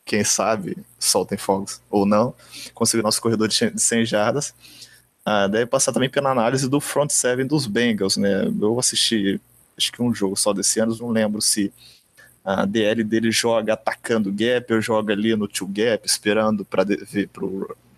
[0.04, 2.34] quem sabe, soltem fogos ou não,
[2.74, 4.54] conseguir nosso corredor de 100 jardas,
[5.28, 8.18] uh, deve passar também pela análise do front seven dos Bengals.
[8.18, 8.52] Né?
[8.60, 9.40] Eu assisti,
[9.78, 11.72] acho que um jogo só desse ano, não lembro se
[12.44, 16.84] a DL dele joga atacando gap ou joga ali no two gap, esperando para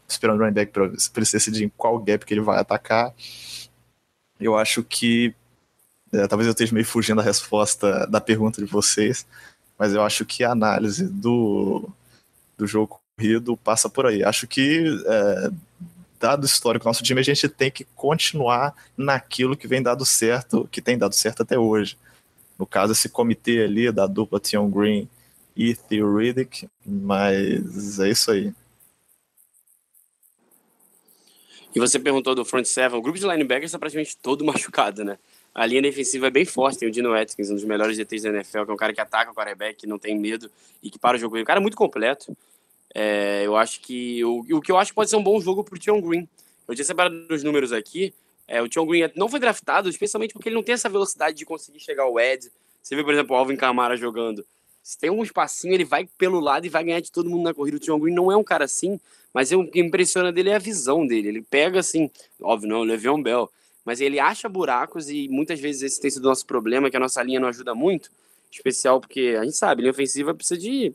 [0.08, 0.88] esperando o running back para
[1.22, 3.14] decidir em qual gap que ele vai atacar.
[4.40, 5.34] Eu acho que
[6.12, 9.26] é, talvez eu esteja meio fugindo da resposta da pergunta de vocês,
[9.78, 11.90] mas eu acho que a análise do,
[12.58, 14.24] do jogo corrido passa por aí.
[14.24, 15.52] Acho que, é,
[16.20, 20.06] dado o histórico do nosso time, a gente tem que continuar naquilo que vem dado
[20.06, 21.98] certo, que tem dado certo até hoje.
[22.58, 25.10] No caso, esse comitê ali da dupla Tion Green
[25.56, 28.54] e Theo Riddick, mas é isso aí.
[31.76, 35.20] E você perguntou do front seven, o grupo de linebackers está praticamente todo machucado, né?
[35.54, 38.30] A linha defensiva é bem forte, tem o Dino Atkins, um dos melhores DTs da
[38.30, 40.50] NFL, que é um cara que ataca o quarterback, que não tem medo
[40.82, 41.38] e que para o jogo.
[41.38, 42.36] Um cara muito completo.
[42.94, 45.64] É, eu acho que o, o que eu acho que pode ser um bom jogo
[45.64, 46.28] para o Tion Green,
[46.68, 48.14] Eu tinha separado os números aqui.
[48.48, 51.46] É, o John Green não foi draftado, especialmente porque ele não tem essa velocidade de
[51.46, 52.52] conseguir chegar ao Ed.
[52.82, 54.46] Você vê, por exemplo, o Alvin Kamara jogando.
[54.86, 57.56] Se tem um espacinho, ele vai pelo lado e vai ganhar de todo mundo na
[57.56, 57.78] corrida.
[57.78, 59.00] O John Green não é um cara assim,
[59.34, 61.28] mas o que impressiona dele é a visão dele.
[61.28, 62.08] Ele pega assim,
[62.40, 63.50] óbvio, não, o Le'Veon Bell,
[63.84, 67.00] mas ele acha buracos e muitas vezes esse tem sido o nosso problema, que a
[67.00, 68.12] nossa linha não ajuda muito.
[68.52, 70.94] Especial porque a gente sabe, linha ofensiva precisa de,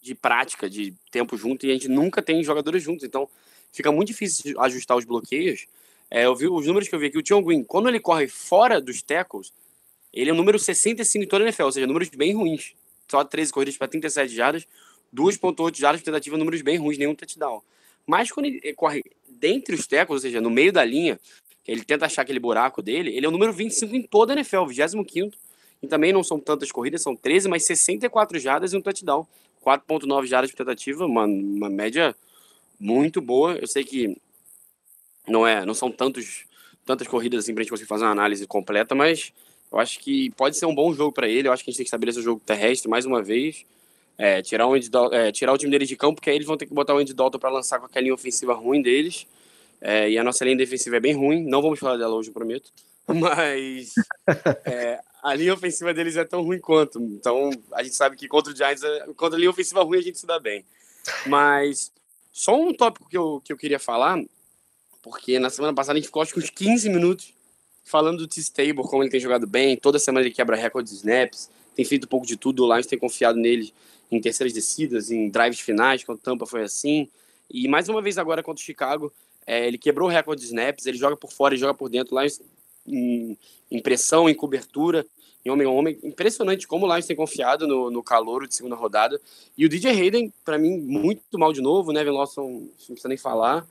[0.00, 3.02] de prática, de tempo junto, e a gente nunca tem jogadores juntos.
[3.02, 3.28] Então
[3.72, 5.66] fica muito difícil ajustar os bloqueios.
[6.08, 7.18] É, eu vi os números que eu vi aqui.
[7.18, 9.52] O John Green, quando ele corre fora dos tackles,
[10.12, 12.72] ele é o número 65 em toda a NFL, ou seja, números bem ruins.
[13.14, 14.66] Só 13 corridas para 37 jardas,
[15.14, 17.62] 2.8 jardas por tentativa, números bem ruins, nenhum touchdown.
[18.04, 21.16] Mas quando ele corre dentre os tackles, ou seja, no meio da linha,
[21.64, 24.64] ele tenta achar aquele buraco dele, ele é o número 25 em toda a NFL,
[24.64, 25.30] 25
[25.80, 29.24] e também não são tantas corridas, são 13, mas 64 jardas e um touchdown.
[29.64, 32.16] 4.9 jardas por tentativa, uma, uma média
[32.80, 33.54] muito boa.
[33.54, 34.20] Eu sei que
[35.28, 36.46] não é, não são tantos
[36.84, 39.32] tantas corridas assim pra gente conseguir fazer uma análise completa, mas
[39.74, 41.48] eu acho que pode ser um bom jogo para ele.
[41.48, 43.66] Eu acho que a gente tem que estabelecer o jogo terrestre mais uma vez.
[44.16, 46.56] É, tirar, o Andy, é, tirar o time deles de campo, porque aí eles vão
[46.56, 49.26] ter que botar o Andy Dalton para lançar com aquela linha ofensiva ruim deles.
[49.80, 51.42] É, e a nossa linha defensiva é bem ruim.
[51.42, 52.70] Não vamos falar dela hoje, eu prometo.
[53.08, 53.94] Mas
[54.64, 57.02] é, a linha ofensiva deles é tão ruim quanto.
[57.02, 60.02] Então a gente sabe que contra o Giants, é, contra a linha ofensiva ruim, a
[60.02, 60.64] gente se dá bem.
[61.26, 61.90] Mas
[62.32, 64.22] só um tópico que eu, que eu queria falar,
[65.02, 67.34] porque na semana passada a gente ficou acho que uns 15 minutos
[67.84, 69.76] falando do T-Stable, como ele tem jogado bem.
[69.76, 72.64] Toda semana ele quebra recordes de snaps, tem feito um pouco de tudo.
[72.64, 73.72] O Lions tem confiado nele
[74.10, 77.08] em terceiras descidas, em drives finais, quando o Tampa foi assim.
[77.50, 79.12] E mais uma vez agora contra o Chicago,
[79.46, 82.18] é, ele quebrou o recorde de snaps, ele joga por fora e joga por dentro.
[82.18, 82.40] Lions
[82.86, 83.36] em,
[83.70, 85.06] em pressão, em cobertura,
[85.44, 85.98] em homem a homem.
[86.02, 89.20] Impressionante como o Lions tem confiado no, no calor de segunda rodada.
[89.56, 91.92] E o DJ Hayden, para mim, muito mal de novo.
[91.92, 93.66] Nevin Lawson, não precisa nem falar.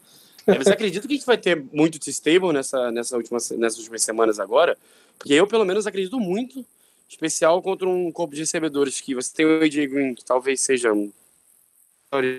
[0.46, 4.04] É, você acredita que a gente vai ter muito T-Stable nessa, nessa última, nessas últimas
[4.04, 4.78] semanas agora?
[5.18, 6.66] Porque eu, pelo menos, acredito muito,
[7.08, 10.92] especial contra um corpo de recebedores que você tem o AJ Green, que talvez seja
[10.92, 11.12] um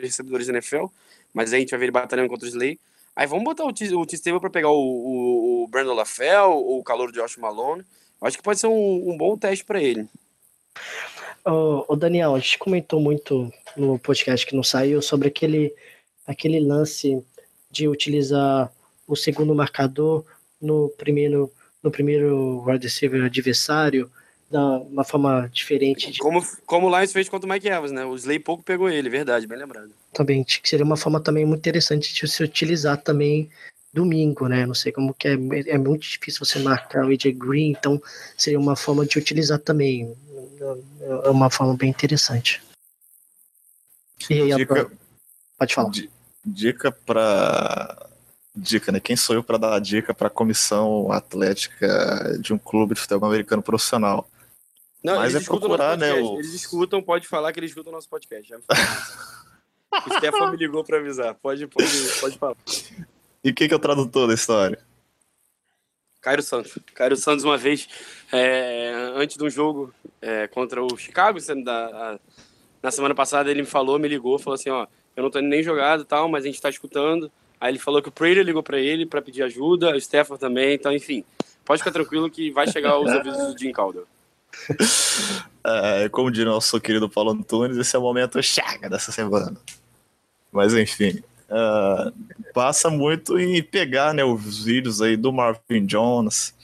[0.00, 0.86] recebedores da NFL,
[1.32, 2.78] mas a gente vai ver ele batalhando contra o Slay.
[3.16, 7.20] Aí vamos botar o T-Stable para pegar o, o, o Brandon LaFell, o calor de
[7.20, 7.84] Josh Malone.
[8.20, 10.08] Acho que pode ser um, um bom teste para ele.
[11.44, 15.74] O Daniel, a gente comentou muito no podcast que não saiu sobre aquele,
[16.26, 17.22] aquele lance
[17.74, 18.72] de utilizar
[19.06, 20.24] o segundo marcador
[20.60, 24.10] no primeiro no primeiro wide receiver adversário
[24.50, 26.12] da uma forma diferente.
[26.12, 26.18] De...
[26.18, 28.04] Como, como o Lions fez contra o Mike Evans, né?
[28.04, 29.90] O Slay pouco pegou ele, verdade, bem lembrado.
[30.12, 33.50] Também, que seria uma forma também muito interessante de se utilizar também
[33.92, 34.64] domingo, né?
[34.64, 35.32] Não sei como que é,
[35.66, 38.00] é muito difícil você marcar o AJ Green, então
[38.36, 40.14] seria uma forma de utilizar também.
[41.24, 42.62] É uma forma bem interessante.
[44.30, 44.90] E aí, Dica...
[45.58, 45.90] Pode falar
[46.44, 48.08] dica para
[48.54, 49.00] dica, né?
[49.00, 53.00] Quem sou eu para dar a dica para a comissão atlética de um clube de
[53.00, 54.28] futebol americano profissional?
[55.02, 56.14] Não, Mas é procurar, né?
[56.14, 56.38] O...
[56.38, 58.48] Eles escutam, pode falar que eles escutam o nosso podcast.
[58.48, 58.56] Já
[60.06, 61.34] o Stefan me ligou para avisar.
[61.34, 62.56] Pode, pode, pode falar.
[63.42, 64.78] E quem que é o tradutor da história?
[66.22, 66.78] Cairo Santos.
[66.94, 67.86] Cairo Santos, uma vez,
[68.32, 72.18] é, antes de um jogo é, contra o Chicago, sendo da, a,
[72.82, 75.62] na semana passada, ele me falou, me ligou, falou assim: ó, eu não tô nem
[75.62, 77.30] jogado tal, mas a gente tá escutando.
[77.60, 80.74] Aí ele falou que o Prater ligou para ele para pedir ajuda, o Stafford também,
[80.74, 81.24] então enfim.
[81.64, 84.04] Pode ficar tranquilo que vai chegar aos ouvidos do Jim Calder.
[85.66, 89.56] É, como diz nosso querido Paulo Antunes, esse é o momento chega dessa semana.
[90.52, 92.12] Mas enfim, uh,
[92.52, 96.54] passa muito em pegar né, os vídeos aí do Marvin Jones,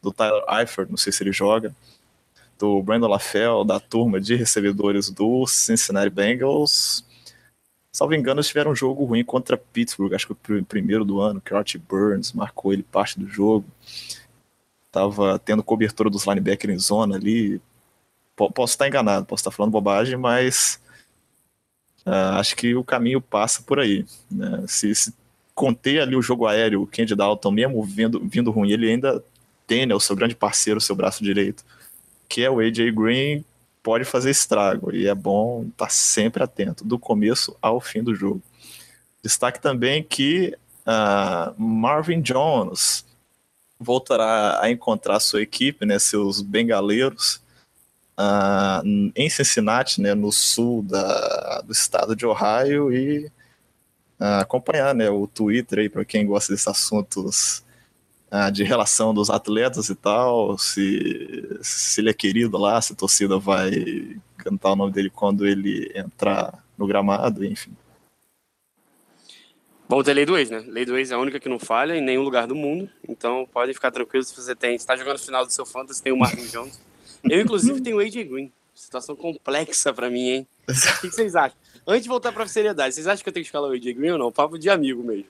[0.00, 1.74] do Tyler Eifert, não sei se ele joga,
[2.56, 7.04] do Brandon LaFell, da turma de recebedores do Cincinnati Bengals,
[7.94, 11.42] Salvo engano, eles tiveram um jogo ruim contra Pittsburgh, acho que o primeiro do ano,
[11.42, 13.66] que Burns marcou ele parte do jogo.
[14.90, 17.60] Tava tendo cobertura dos linebackers em zona ali.
[18.34, 20.80] Posso estar enganado, posso estar falando bobagem, mas
[22.06, 24.06] uh, acho que o caminho passa por aí.
[24.30, 24.64] Né?
[24.66, 25.14] Se, se
[26.00, 29.22] ali o jogo aéreo, o Candy Dalton, mesmo vindo, vindo ruim, ele ainda
[29.66, 31.62] tem né, o seu grande parceiro, o seu braço direito,
[32.26, 33.44] que é o AJ Green,
[33.82, 38.42] pode fazer estrago e é bom estar sempre atento, do começo ao fim do jogo.
[39.22, 43.04] Destaque também que uh, Marvin Jones
[43.78, 47.42] voltará a encontrar sua equipe, né, seus bengaleiros,
[48.18, 53.26] uh, em Cincinnati, né, no sul da, do estado de Ohio, e
[54.20, 57.64] uh, acompanhar né, o Twitter para quem gosta desses assuntos
[58.34, 62.96] ah, de relação dos atletas e tal, se, se ele é querido lá, se a
[62.96, 67.76] torcida vai cantar o nome dele quando ele entrar no gramado, enfim.
[69.86, 70.64] Bom ter lei do ex, né?
[70.66, 72.88] Lei do ex é a única que não falha em nenhum lugar do mundo.
[73.06, 74.76] Então podem ficar tranquilos se você tem.
[74.76, 76.80] está jogando no final do seu fantasy, tem o Marvin Jones.
[77.24, 78.50] Eu, inclusive, tenho o AJ Green.
[78.74, 80.48] Situação complexa para mim, hein?
[80.66, 81.58] O que vocês acham?
[81.86, 84.12] Antes de voltar pra seriedade, vocês acham que eu tenho que escalar o AJ Green
[84.12, 84.32] ou não?
[84.32, 85.26] Papo de amigo mesmo.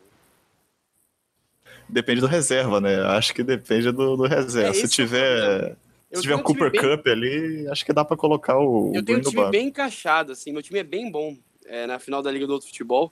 [1.89, 3.01] Depende do reserva, né?
[3.03, 4.71] Acho que depende do, do reserva.
[4.71, 5.77] É, se tiver.
[6.13, 6.81] Se tiver um Cooper bem...
[6.81, 8.93] Cup ali, acho que dá para colocar o.
[8.95, 10.53] Eu tenho um time bem encaixado, assim.
[10.53, 13.11] Meu time é bem bom é, na final da Liga do Outro Futebol.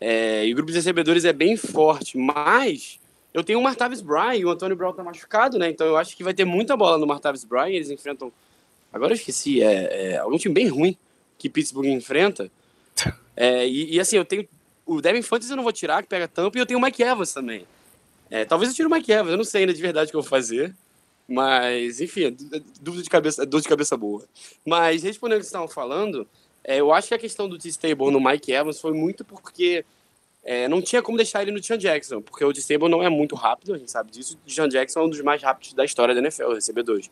[0.00, 2.98] É, e o grupo de recebedores é bem forte, mas
[3.32, 5.68] eu tenho o Martavis Bryan e o Antônio Brown tá machucado, né?
[5.68, 7.68] Então eu acho que vai ter muita bola no Martavis Bryan.
[7.68, 8.32] Eles enfrentam.
[8.92, 10.96] Agora eu esqueci, é, é algum time bem ruim
[11.36, 12.50] que Pittsburgh enfrenta.
[13.36, 14.46] É, e, e, assim, eu tenho.
[14.86, 17.02] O Devin Fantasy eu não vou tirar, que pega tampa, e eu tenho o Mike
[17.02, 17.66] Evans também.
[18.34, 20.16] É, talvez eu tire o Mike Evans, eu não sei ainda de verdade o que
[20.16, 20.74] eu vou fazer.
[21.28, 22.30] Mas, enfim, é
[22.80, 24.24] dúvida de cabeça, dor de cabeça boa.
[24.66, 26.26] Mas, respondendo o que vocês estavam falando,
[26.64, 29.84] é, eu acho que a questão do T-Stable no Mike Evans foi muito porque
[30.42, 33.36] é, não tinha como deixar ele no Sean Jackson, porque o T-Stable não é muito
[33.36, 34.36] rápido, a gente sabe disso.
[34.44, 37.08] O Sean Jackson é um dos mais rápidos da história da NFL, recebedores.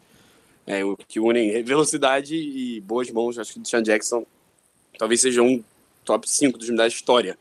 [0.66, 3.38] É, o que unem velocidade e boas mãos.
[3.38, 4.26] Acho que o Sean Jackson
[4.98, 5.62] talvez seja um
[6.04, 7.38] top 5 dos da história.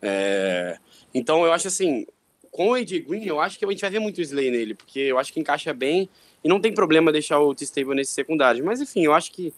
[0.00, 0.78] É,
[1.12, 2.06] então, eu acho assim,
[2.50, 5.00] com o AJ Green, eu acho que a gente vai ver muito Slay nele, porque
[5.00, 6.08] eu acho que encaixa bem
[6.42, 8.64] e não tem problema deixar o T-Stable nesse secundário.
[8.64, 9.52] Mas, enfim, eu acho que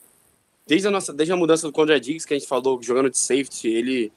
[0.67, 3.19] desde a, nossa, desde a mudança do Conrad Diggs, que a gente falou, jogando de
[3.19, 4.13] safety, ele...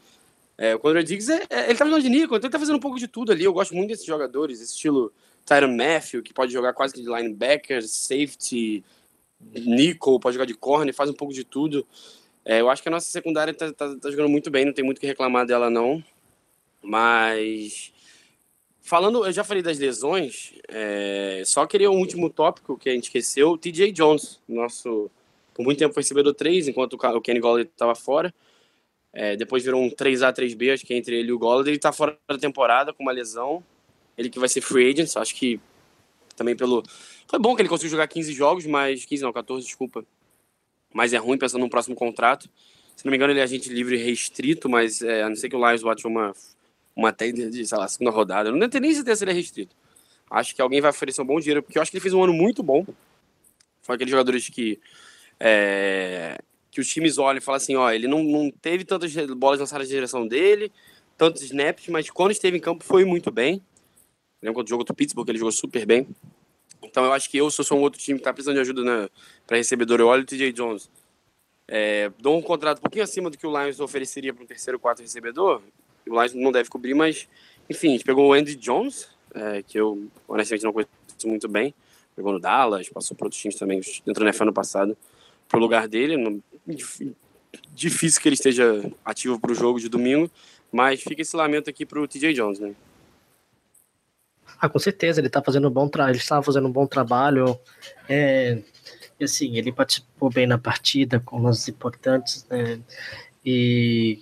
[0.55, 2.75] É, o Conrad Diggs, é, é, ele tá jogando de nickel, então ele tá fazendo
[2.75, 3.43] um pouco de tudo ali.
[3.43, 5.11] Eu gosto muito desses jogadores, estilo
[5.45, 8.83] Tyron Matthew, que pode jogar quase que de linebacker, safety,
[9.41, 11.85] nickel, pode jogar de corner, faz um pouco de tudo.
[12.45, 14.83] É, eu acho que a nossa secundária tá, tá, tá jogando muito bem, não tem
[14.83, 16.03] muito o que reclamar dela, não.
[16.81, 17.92] Mas
[18.85, 23.05] Falando, eu já falei das lesões, é, só queria um último tópico que a gente
[23.05, 25.09] esqueceu, TJ Jones, nosso,
[25.53, 28.33] por muito tempo foi recebedor 3, enquanto o Kenny Golladay estava fora,
[29.13, 31.77] é, depois virou um 3A, 3B, acho que é entre ele e o Golladay, ele
[31.77, 33.63] está fora da temporada com uma lesão,
[34.17, 35.61] ele que vai ser free agent, acho que
[36.35, 36.83] também pelo...
[37.25, 39.05] Foi bom que ele conseguiu jogar 15 jogos, mas...
[39.05, 40.05] 15 não, 14, desculpa.
[40.93, 42.49] Mas é ruim pensando no próximo contrato.
[42.97, 45.55] Se não me engano, ele é agente livre restrito, mas é, a não ser que
[45.55, 46.33] o Lions bote uma
[46.95, 48.49] uma tenda de, sei lá, segunda rodada.
[48.49, 49.75] Eu não tenho nem certeza se ele é restrito.
[50.29, 52.23] Acho que alguém vai oferecer um bom dinheiro, porque eu acho que ele fez um
[52.23, 52.85] ano muito bom.
[53.81, 54.79] Foi aqueles jogadores que.
[55.39, 56.39] É,
[56.71, 59.87] que os times olham e falam assim: ó, ele não, não teve tantas bolas lançadas
[59.87, 60.71] na direção dele,
[61.17, 63.61] tantos snaps, mas quando esteve em campo foi muito bem.
[64.41, 66.07] Lembra quando jogou do Pittsburgh, ele jogou super bem.
[66.81, 68.61] Então eu acho que eu, se eu sou um outro time que tá precisando de
[68.61, 69.09] ajuda
[69.47, 70.89] para recebedor, eu olho o TJ Jones.
[71.67, 74.77] É, dou um contrato um pouquinho acima do que o Lions ofereceria para um terceiro,
[74.77, 75.61] quarto recebedor,
[76.07, 77.27] o Lions não deve cobrir, mas
[77.69, 80.89] enfim, a gente pegou o Andy Jones, é, que eu honestamente não conheço
[81.25, 81.73] muito bem.
[82.15, 84.97] Pegou no Dallas, passou por outros times também, entrou na NFL ano passado,
[85.47, 86.17] pro lugar dele.
[86.17, 86.41] Não,
[87.73, 90.29] difícil que ele esteja ativo para o jogo de domingo,
[90.71, 92.75] mas fica esse lamento aqui pro TJ Jones, né?
[94.59, 97.59] Ah, com certeza, ele tá fazendo um bom trabalho, ele estava fazendo um bom trabalho.
[98.07, 98.61] É,
[99.21, 102.79] assim, ele participou bem na partida, com lances importantes, né?
[103.45, 104.21] E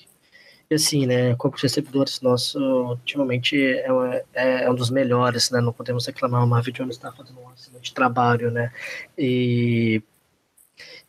[0.71, 3.87] e assim, né, corpo de recebedores nosso ultimamente é,
[4.33, 7.53] é, é, um dos melhores, né, não podemos reclamar, o Marvin Jones está fazendo um
[7.53, 8.71] excelente trabalho, né,
[9.17, 10.01] e,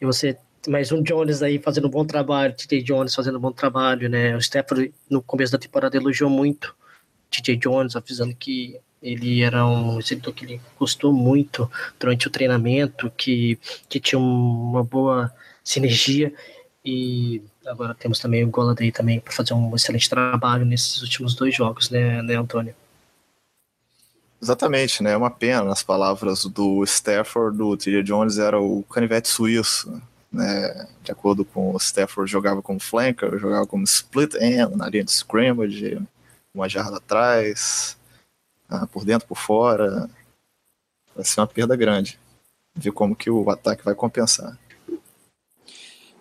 [0.00, 3.52] e você mais um Jones aí fazendo um bom trabalho, TJ Jones fazendo um bom
[3.52, 6.74] trabalho, né, o Stafford no começo da temporada elogiou muito
[7.30, 11.70] TJ Jones, avisando que ele era um receptor que ele gostou muito
[12.00, 15.32] durante o treinamento, que, que tinha uma boa
[15.64, 16.32] sinergia.
[16.84, 21.54] E agora temos também o Goladay também para fazer um excelente trabalho nesses últimos dois
[21.54, 22.74] jogos, né, né Antônio?
[24.40, 25.12] Exatamente, né?
[25.12, 28.02] É uma pena, nas palavras do Stafford, do T.J.
[28.02, 30.88] Jones era o canivete suíço, né?
[31.04, 35.12] De acordo com o Stafford, jogava como flanker, jogava como split end na linha de
[35.12, 36.02] scrimmage,
[36.52, 37.96] uma jarda atrás,
[38.68, 40.10] ah, por dentro, por fora.
[41.14, 42.18] Vai ser uma perda grande.
[42.74, 44.58] Ver como que o ataque vai compensar.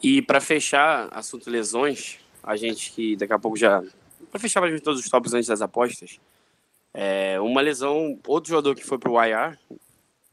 [0.01, 3.83] E para fechar assunto lesões, a gente que daqui a pouco já.
[4.31, 6.19] Para fechar mais todos os tópicos antes das apostas,
[6.93, 9.57] é uma lesão, outro jogador que foi pro IR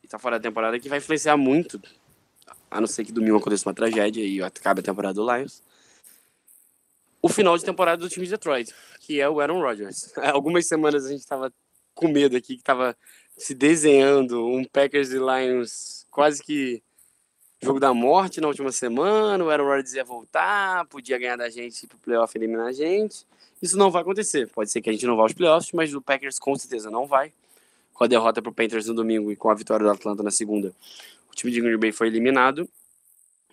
[0.03, 1.81] e tá fora da temporada que vai influenciar muito,
[2.71, 5.63] a não ser que domingo aconteça uma tragédia e acabe a temporada do Lions.
[7.21, 10.13] O final de temporada do time de Detroit, que é o Aaron Rodgers.
[10.33, 11.53] Algumas semanas a gente estava
[11.95, 12.97] com medo aqui, que estava
[13.37, 16.83] se desenhando um Packers e Lions quase que
[17.61, 21.87] jogo da morte na última semana, o Aaron Rodgers ia voltar, podia ganhar da gente
[21.87, 23.27] pro playoff e eliminar a gente.
[23.61, 24.49] Isso não vai acontecer.
[24.49, 27.07] Pode ser que a gente não vá aos playoffs, mas o Packers com certeza não
[27.07, 27.33] vai.
[27.93, 30.73] Com a derrota pro Panthers no domingo e com a vitória do Atlanta na segunda,
[31.31, 32.69] o time de Green Bay foi eliminado.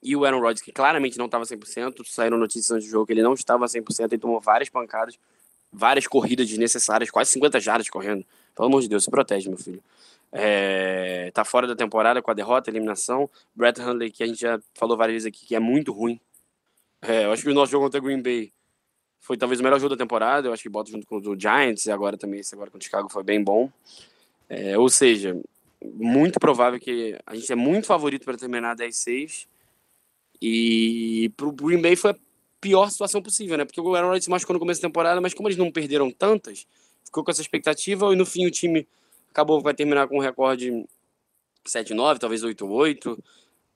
[0.04, 3.14] E o Aaron Rodgers, que claramente não estava 100%, saíram notícias antes do jogo que
[3.14, 5.18] ele não estava 100%, ele tomou várias pancadas.
[5.74, 8.24] várias corridas desnecessárias, quase 50 jardas correndo.
[8.56, 9.84] Pelo amor de Deus, se protege, meu filho.
[10.32, 13.30] É, tá fora da temporada com a derrota, eliminação.
[13.54, 16.20] Brett Hundley, que a gente já falou várias vezes aqui, que é muito ruim.
[17.02, 18.52] É, eu acho que o nosso jogo contra o Green Bay
[19.20, 20.48] foi talvez o melhor jogo da temporada.
[20.48, 22.82] Eu acho que bota junto com o Giants e agora também esse agora com o
[22.82, 23.72] Chicago foi bem bom.
[24.50, 25.40] É, ou seja,
[25.94, 29.48] muito provável que a gente é muito favorito para terminar 10-6.
[30.42, 32.16] E pro Green Bay foi a
[32.60, 33.66] pior situação possível, né?
[33.66, 36.12] Porque o Aaron Rodgers se machucou no começo da temporada, mas como eles não perderam
[36.12, 36.68] tantas,
[37.04, 38.88] ficou com essa expectativa e no fim o time
[39.36, 40.86] acabou vai terminar com um recorde
[41.68, 43.20] 7-9, talvez 8-8,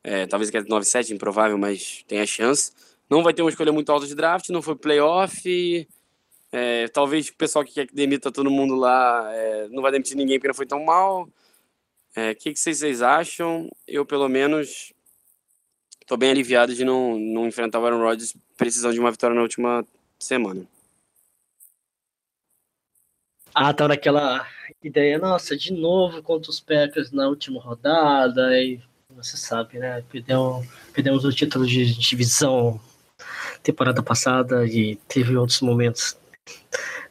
[0.01, 2.71] é, talvez 9-7, improvável, mas tem a chance.
[3.09, 5.87] Não vai ter uma escolha muito alta de draft, não foi playoff.
[6.51, 10.15] É, talvez o pessoal que quer que demita todo mundo lá é, não vai demitir
[10.15, 11.23] ninguém porque não foi tão mal.
[11.23, 11.29] O
[12.15, 13.69] é, que, que vocês acham?
[13.87, 14.93] Eu, pelo menos,
[16.07, 19.41] tô bem aliviado de não, não enfrentar o Aaron Rodgers precisando de uma vitória na
[19.41, 19.85] última
[20.17, 20.65] semana.
[23.53, 24.47] Ah, tá naquela
[24.83, 30.03] ideia, nossa, de novo contra os Packers na última rodada, e você sabe, né?
[30.09, 32.79] Perdemos, perdemos o título de divisão
[33.63, 36.17] temporada passada e teve outros momentos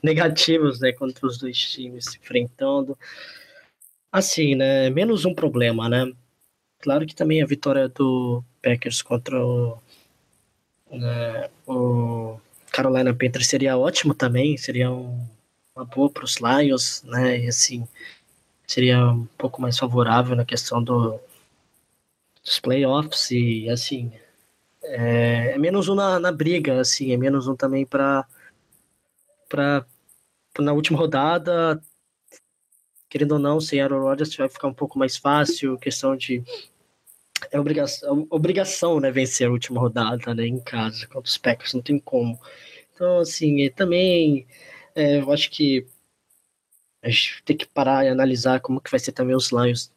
[0.03, 2.97] negativos, né, contra os dois times se enfrentando.
[4.11, 6.11] Assim, né, menos um problema, né?
[6.81, 9.79] Claro que também a vitória do Packers contra o,
[10.91, 12.41] né, o
[12.73, 15.27] Carolina Panthers seria ótimo também, seria um,
[15.79, 17.39] uma boa para os Lions, né?
[17.45, 17.87] E assim,
[18.67, 21.21] seria um pouco mais favorável na questão do,
[22.45, 24.13] dos playoffs e assim,
[24.83, 28.27] é, é menos um na, na, briga, assim, é menos um também para
[29.49, 29.87] para
[30.59, 31.81] na última rodada,
[33.09, 36.43] querendo ou não, sem Aaron Rodgers vai ficar um pouco mais fácil, questão de
[37.53, 41.83] é obrigação, obrigação, né, vencer a última rodada, né, em casa contra os Packers, não
[41.83, 42.39] tem como.
[42.95, 44.47] Então, assim, também
[44.99, 45.87] é, eu acho que
[47.01, 49.93] a gente tem que parar e analisar como que vai ser também os Lions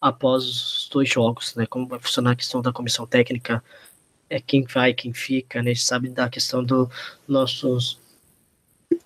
[0.00, 3.62] após os dois jogos, né, como vai funcionar a questão da comissão técnica,
[4.28, 6.90] é quem vai, quem fica, né, a gente sabe da questão do
[7.28, 8.00] nossos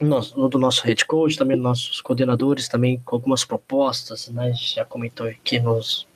[0.00, 4.48] nosso, do nosso head coach, também dos nossos coordenadores, também com algumas propostas, né?
[4.48, 6.06] A gente já comentou aqui nos,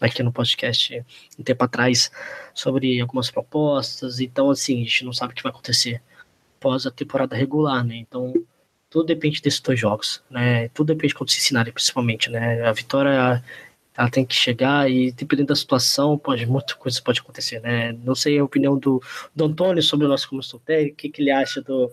[0.00, 1.04] aqui no podcast
[1.38, 2.10] um tempo atrás
[2.54, 4.20] sobre algumas propostas.
[4.20, 6.02] Então, assim, a gente não sabe o que vai acontecer
[6.64, 7.96] após a temporada regular, né?
[7.96, 8.32] Então,
[8.88, 10.68] tudo depende desses dois jogos, né?
[10.68, 12.62] Tudo depende contra o Cincinnati, principalmente, né?
[12.62, 13.42] A vitória
[13.96, 17.92] ela tem que chegar e dependendo da situação, pode muita coisa pode acontecer, né?
[17.92, 19.00] Não sei a opinião do,
[19.36, 21.92] do Antônio sobre o nosso comissão técnico, o que, que ele acha do,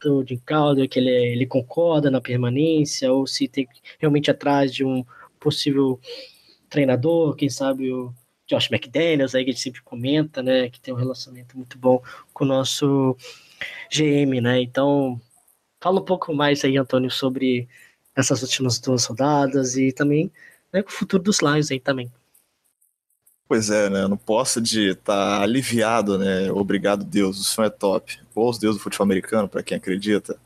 [0.00, 3.66] do Jim Calder, que ele, ele concorda na permanência, ou se tem
[3.98, 5.04] realmente atrás de um
[5.40, 5.98] possível
[6.68, 8.12] treinador, quem sabe o
[8.46, 12.02] Josh McDaniels, aí que a gente sempre comenta, né, que tem um relacionamento muito bom
[12.32, 13.16] com o nosso
[13.90, 15.20] GM, né, então
[15.80, 17.68] fala um pouco mais aí, Antônio, sobre
[18.14, 20.30] essas últimas duas rodadas e também
[20.72, 22.10] né, o futuro dos Lions aí também.
[23.50, 24.02] Pois é, né?
[24.02, 26.52] Eu não posso de estar tá aliviado, né?
[26.52, 28.20] Obrigado, Deus, o senhor é top.
[28.32, 30.38] Ou os deuses do futebol americano, para quem acredita,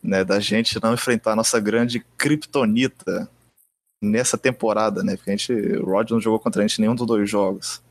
[0.00, 0.22] né?
[0.22, 3.28] Da gente não enfrentar a nossa grande kryptonita
[4.00, 5.16] nessa temporada, né?
[5.16, 7.82] Porque a gente, o Rod não jogou contra a gente em nenhum dos dois jogos.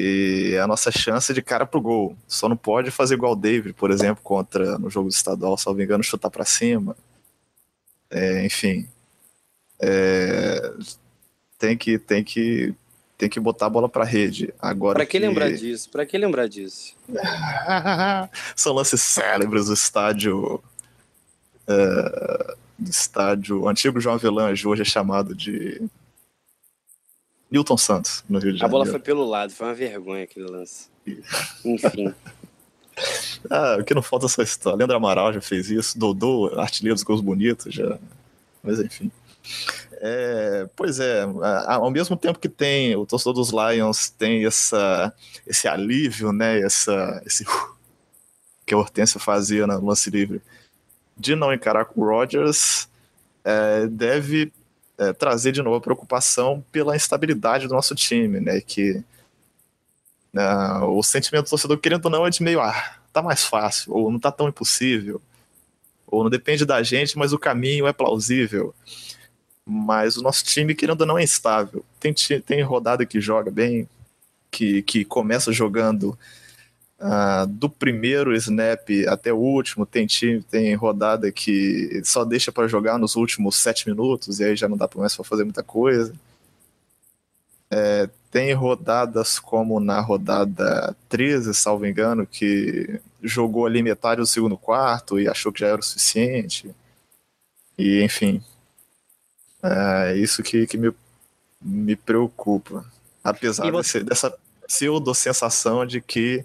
[0.00, 2.16] E é a nossa chance de cara pro gol.
[2.28, 5.74] Só não pode fazer igual o David, por exemplo, contra no jogo estadual, se não
[5.74, 6.96] me engano, chutar para cima.
[8.08, 8.88] É, enfim.
[9.80, 10.72] É,
[11.58, 12.72] tem que tem que
[13.18, 14.54] tem que botar a bola para rede.
[14.60, 15.90] Agora Para que, que, lembrar disso?
[15.90, 16.94] Para que lembrar disso?
[18.54, 20.62] São lances célebres do estádio
[21.66, 25.82] uh, do estádio o antigo João Avelange, hoje é chamado de
[27.50, 28.66] Newton Santos, no Rio de Janeiro.
[28.66, 30.88] A bola foi pelo lado, foi uma vergonha aquele lance.
[31.64, 32.14] Enfim.
[33.50, 34.76] ah, o que não falta é só história.
[34.76, 37.98] Leandro Amaral já fez isso, Dodô, artilheiro dos gols bonitos, já.
[38.62, 39.10] Mas enfim.
[40.00, 41.22] É, pois é,
[41.66, 45.12] ao mesmo tempo que tem o torcedor dos Lions tem essa,
[45.46, 47.44] esse alívio, né, essa, esse
[48.64, 50.40] que a Hortência fazia no lance livre,
[51.16, 52.88] de não encarar com o Rodgers,
[53.42, 54.52] é, deve
[54.98, 59.02] é, trazer de novo a preocupação pela instabilidade do nosso time, né, que
[60.32, 60.44] né,
[60.82, 64.10] o sentimento do torcedor, querendo ou não, é de meio, ah, tá mais fácil, ou
[64.10, 65.20] não tá tão impossível,
[66.06, 68.74] ou não depende da gente, mas o caminho é plausível
[69.68, 71.84] mas o nosso time, querendo ou não, é instável.
[72.00, 73.86] Tem, tem rodada que joga bem,
[74.50, 76.18] que, que começa jogando
[77.00, 79.86] uh, do primeiro snap até o último.
[79.86, 84.56] Tem time, tem rodada que só deixa para jogar nos últimos sete minutos e aí
[84.56, 86.12] já não dá mais para fazer muita coisa.
[87.70, 94.56] É, tem rodadas como na rodada 13, salvo engano, que jogou ali metade do segundo
[94.56, 96.74] quarto e achou que já era o suficiente.
[97.76, 98.42] E, enfim,
[99.62, 100.92] é isso que, que me,
[101.60, 102.84] me preocupa.
[103.22, 104.00] Apesar você...
[104.00, 106.44] desse, dessa pseudo-sensação de que,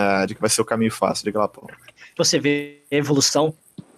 [0.00, 1.66] uh, de que vai ser o caminho fácil de Galapão.
[2.16, 3.54] Você vê a evolução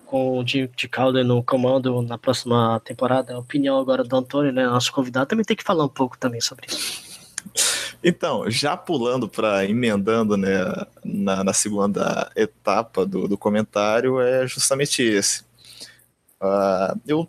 [0.07, 3.35] com o Jim de Calder no comando na próxima temporada?
[3.35, 6.41] A opinião agora do Antônio, né, nosso convidado, também tem que falar um pouco também
[6.41, 7.13] sobre isso.
[8.05, 10.65] Então, já pulando para emendando né,
[11.05, 15.43] na, na, segunda etapa do, do comentário, é justamente esse.
[16.41, 17.29] Uh, eu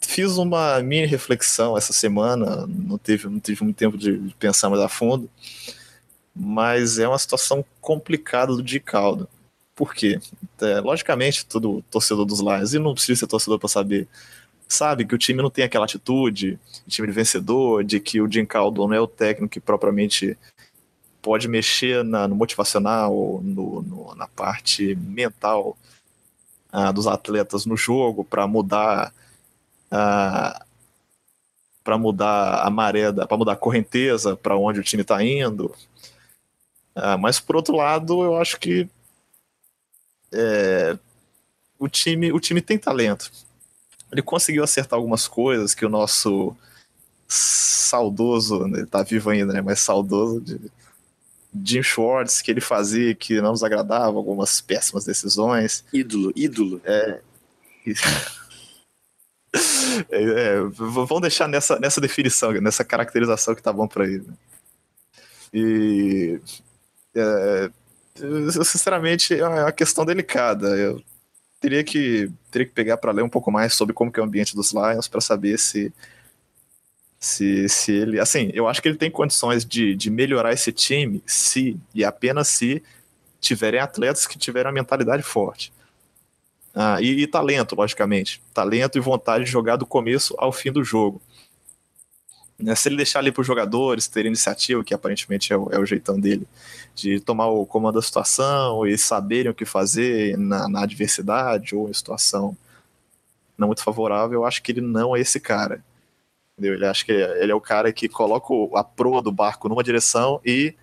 [0.00, 4.68] fiz uma mini reflexão essa semana, não tive, não tive muito tempo de, de pensar
[4.68, 5.30] mais a fundo,
[6.38, 9.28] mas é uma situação complicada de caldo.
[9.74, 10.20] Por quê?
[10.60, 14.08] É, logicamente, todo torcedor dos Lions, e não precisa ser torcedor para saber,
[14.68, 18.46] sabe que o time não tem aquela atitude, time de vencedor, de que o Jim
[18.74, 20.36] não é o técnico que propriamente
[21.20, 25.76] pode mexer na, no motivacional, no, no, na parte mental
[26.72, 29.12] ah, dos atletas no jogo para mudar
[29.90, 30.64] ah,
[31.82, 35.74] para mudar a maré, para mudar a correnteza para onde o time está indo.
[37.00, 38.88] Ah, mas por outro lado, eu acho que
[40.32, 40.96] é,
[41.78, 43.30] o time o time tem talento.
[44.10, 46.56] Ele conseguiu acertar algumas coisas que o nosso
[47.28, 50.58] saudoso, ele tá vivo ainda, né, mas saudoso de
[51.64, 55.84] Jim Schwartz, que ele fazia que não nos agradava, algumas péssimas decisões.
[55.92, 56.80] Ídolo, ídolo.
[56.84, 57.20] É.
[60.10, 64.24] é, é vamos deixar nessa, nessa definição, nessa caracterização que tá bom para ele.
[64.26, 64.34] Né?
[65.52, 66.40] E.
[67.14, 67.70] É,
[68.64, 70.68] sinceramente, é uma questão delicada.
[70.76, 71.02] Eu
[71.60, 74.26] teria que, teria que pegar para ler um pouco mais sobre como que é o
[74.26, 75.92] ambiente dos Lions para saber se
[77.18, 78.20] se, se ele.
[78.20, 82.48] Assim, eu acho que ele tem condições de, de melhorar esse time se, e apenas
[82.48, 82.82] se,
[83.40, 85.72] tiverem atletas que tiverem uma mentalidade forte.
[86.74, 88.40] Ah, e, e, talento, logicamente.
[88.54, 91.20] Talento e vontade de jogar do começo ao fim do jogo.
[92.58, 95.78] Né, se ele deixar ali para os jogadores terem iniciativa, que aparentemente é o, é
[95.78, 96.46] o, jeitão dele,
[96.94, 101.88] de tomar o comando da situação e saberem o que fazer na, na adversidade ou
[101.88, 102.56] em situação
[103.56, 105.84] não muito favorável, eu acho que ele não é esse cara.
[106.52, 106.74] Entendeu?
[106.74, 110.40] Ele acha que ele é o cara que coloca a proa do barco numa direção
[110.44, 110.74] e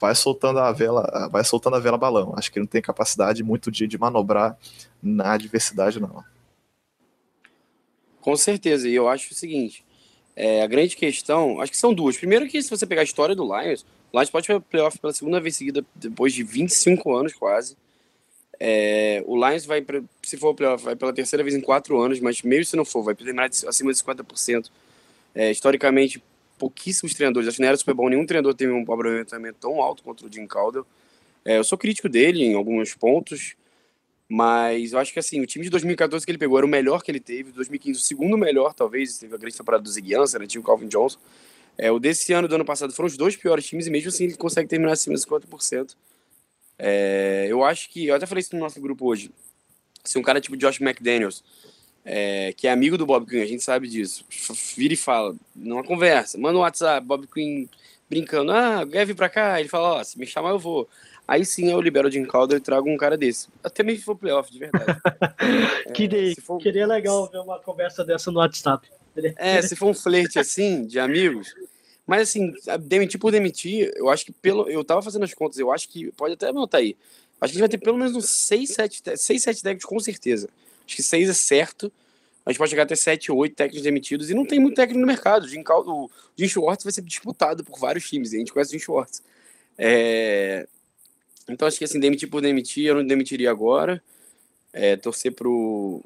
[0.00, 2.34] vai soltando a vela, vai soltando a vela balão.
[2.36, 4.56] Acho que ele não tem capacidade muito de, de manobrar
[5.02, 6.24] na adversidade, não.
[8.20, 9.84] Com certeza, e eu acho o seguinte:
[10.40, 12.16] é, a grande questão, acho que são duas.
[12.16, 15.12] Primeiro, que se você pegar a história do Lions, o Lions pode ir playoff pela
[15.12, 17.76] segunda vez seguida, depois de 25 anos quase.
[18.60, 19.84] É, o Lions vai,
[20.22, 23.02] se for playoff, vai pela terceira vez em quatro anos, mas mesmo se não for,
[23.02, 24.70] vai terminar acima de 50%.
[25.34, 26.22] É, historicamente,
[26.56, 30.04] pouquíssimos treinadores, acho que não era Super Bowl, nenhum treinador teve um aproveitamento tão alto
[30.04, 30.86] contra o Jim Caldwell.
[31.44, 33.56] É, eu sou crítico dele em alguns pontos,
[34.28, 37.02] mas eu acho que assim, o time de 2014 que ele pegou era o melhor
[37.02, 40.40] que ele teve, 2015 o segundo melhor, talvez, teve a grande temporada do Zig Answer,
[40.40, 41.18] né, tinha o Calvin Johnson.
[41.76, 44.24] É, o desse ano do ano passado foram os dois piores times e mesmo assim
[44.24, 45.94] ele consegue terminar acima de 50%.
[46.78, 49.30] É, eu acho que, eu até falei isso no nosso grupo hoje,
[50.04, 51.42] se um cara tipo Josh McDaniels
[52.04, 54.24] é, que é amigo do Bob Quinn, a gente sabe disso,
[54.74, 57.66] vira e fala, numa conversa, manda um WhatsApp, Bob Quinn
[58.08, 59.60] brincando, ah, vir pra cá?
[59.60, 60.88] Ele fala, ó, oh, se me chamar eu vou.
[61.28, 63.48] Aí sim eu libero o Jim Calder e trago um cara desse.
[63.62, 64.98] Até mesmo se for playoff, de verdade.
[65.86, 66.58] é, que for...
[66.58, 68.88] Queria legal ver uma conversa dessa no WhatsApp.
[69.36, 71.54] É, se for um flerte assim, de amigos.
[72.06, 74.70] Mas assim, demitir por demitir, eu acho que pelo.
[74.70, 76.10] Eu tava fazendo as contas, eu acho que.
[76.12, 76.96] Pode até anotar aí.
[77.38, 80.00] Acho que a gente vai ter pelo menos uns 6, 7, 6, 7 técnicos com
[80.00, 80.48] certeza.
[80.86, 81.92] Acho que seis é certo.
[82.46, 84.98] A gente pode chegar até sete ou oito técnicos demitidos e não tem muito técnico
[84.98, 85.44] no mercado.
[85.44, 88.32] O Jim, o Jim Schwartz vai ser disputado por vários times.
[88.32, 89.22] a gente conhece o Jim Schwartz.
[89.76, 90.66] É...
[91.48, 94.02] Então acho que assim, demitir por demitir, eu não demitiria agora.
[94.72, 96.04] É, torcer pro.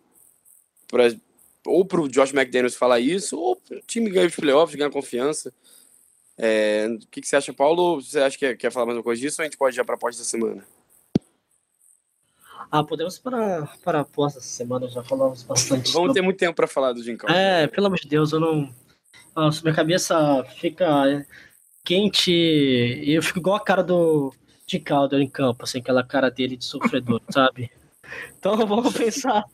[0.89, 1.05] Pra,
[1.67, 5.53] ou pro Josh McDaniels falar isso, ou pro time ganhar os playoffs, ganhar confiança.
[6.39, 8.01] É, o que, que, você acha, Paulo?
[8.01, 9.77] Você acha que quer, quer falar mais uma coisa disso ou a gente pode ir
[9.77, 10.65] já para a próxima semana?
[12.71, 15.93] Ah, podemos para para a próxima semana, já falamos bastante.
[15.93, 18.73] Vamos ter muito tempo para falar do Jim É, pelo amor de Deus, eu não.
[19.37, 21.27] Nossa, minha cabeça fica
[21.85, 24.33] quente e eu fico igual a cara do
[24.73, 27.71] de Calder em campo, assim, aquela cara dele de sofredor, sabe?
[28.39, 29.45] Então vamos pensar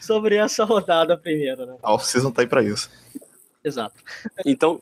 [0.00, 1.76] sobre essa rodada primeiro, né?
[1.82, 2.90] A off-season tá aí pra isso.
[3.62, 4.02] Exato.
[4.44, 4.80] Então,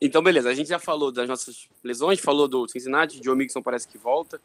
[0.00, 3.86] então, beleza, a gente já falou das nossas lesões, falou do Cincinnati, Joe Mixon parece
[3.86, 4.40] que volta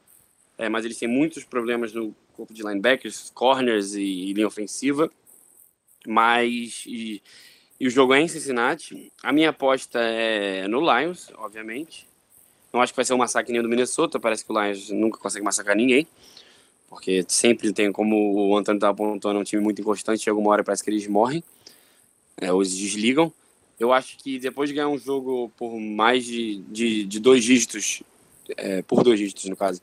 [0.58, 5.12] é, mas eles têm muitos problemas no corpo de linebackers, corners e, e linha ofensiva.
[6.08, 7.22] Mas e,
[7.80, 9.12] e, o jogo é em Cincinnati.
[9.22, 12.08] A minha aposta é no Lions, obviamente.
[12.76, 15.18] Não acho que vai ser um massacre nem do Minnesota, parece que o Lions nunca
[15.18, 16.06] consegue massacrar ninguém.
[16.90, 20.52] Porque sempre tem, como o Antônio estava apontando, é um time muito inconstante, chega uma
[20.52, 21.42] hora parece que eles morrem,
[22.36, 23.32] é, ou eles desligam.
[23.80, 28.04] Eu acho que depois de ganhar um jogo por mais de, de, de dois dígitos,
[28.58, 29.82] é, por dois dígitos no caso,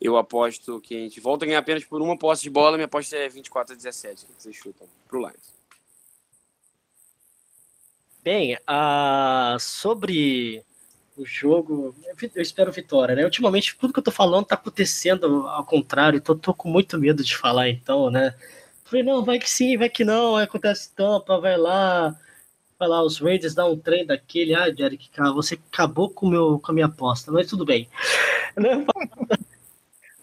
[0.00, 2.76] eu aposto que a gente volta a ganhar apenas por uma posse de bola.
[2.76, 4.24] Minha aposta é 24 a 17.
[4.24, 5.54] O que vocês chutam pro Lions?
[8.24, 10.64] Bem, uh, sobre
[11.16, 11.94] o jogo,
[12.34, 13.24] eu espero vitória, né?
[13.24, 17.22] Ultimamente, tudo que eu tô falando tá acontecendo ao contrário, tô, tô com muito medo
[17.22, 18.34] de falar, então, né?
[18.84, 22.14] Falei, não, vai que sim, vai que não, acontece tampa, vai lá,
[22.78, 26.72] vai lá, os Raiders dão um trem daquele, ah, Derek, você acabou com, meu, com
[26.72, 27.88] a minha aposta, mas tudo bem.
[28.56, 28.86] Né?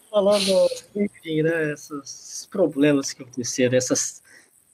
[0.10, 4.22] falando, enfim, né, esses problemas que aconteceram, essas,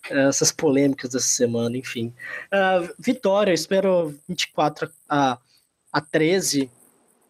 [0.10, 2.14] essas polêmicas dessa semana, enfim.
[2.52, 5.38] Uh, vitória, eu espero 24 a,
[5.98, 6.70] a 13.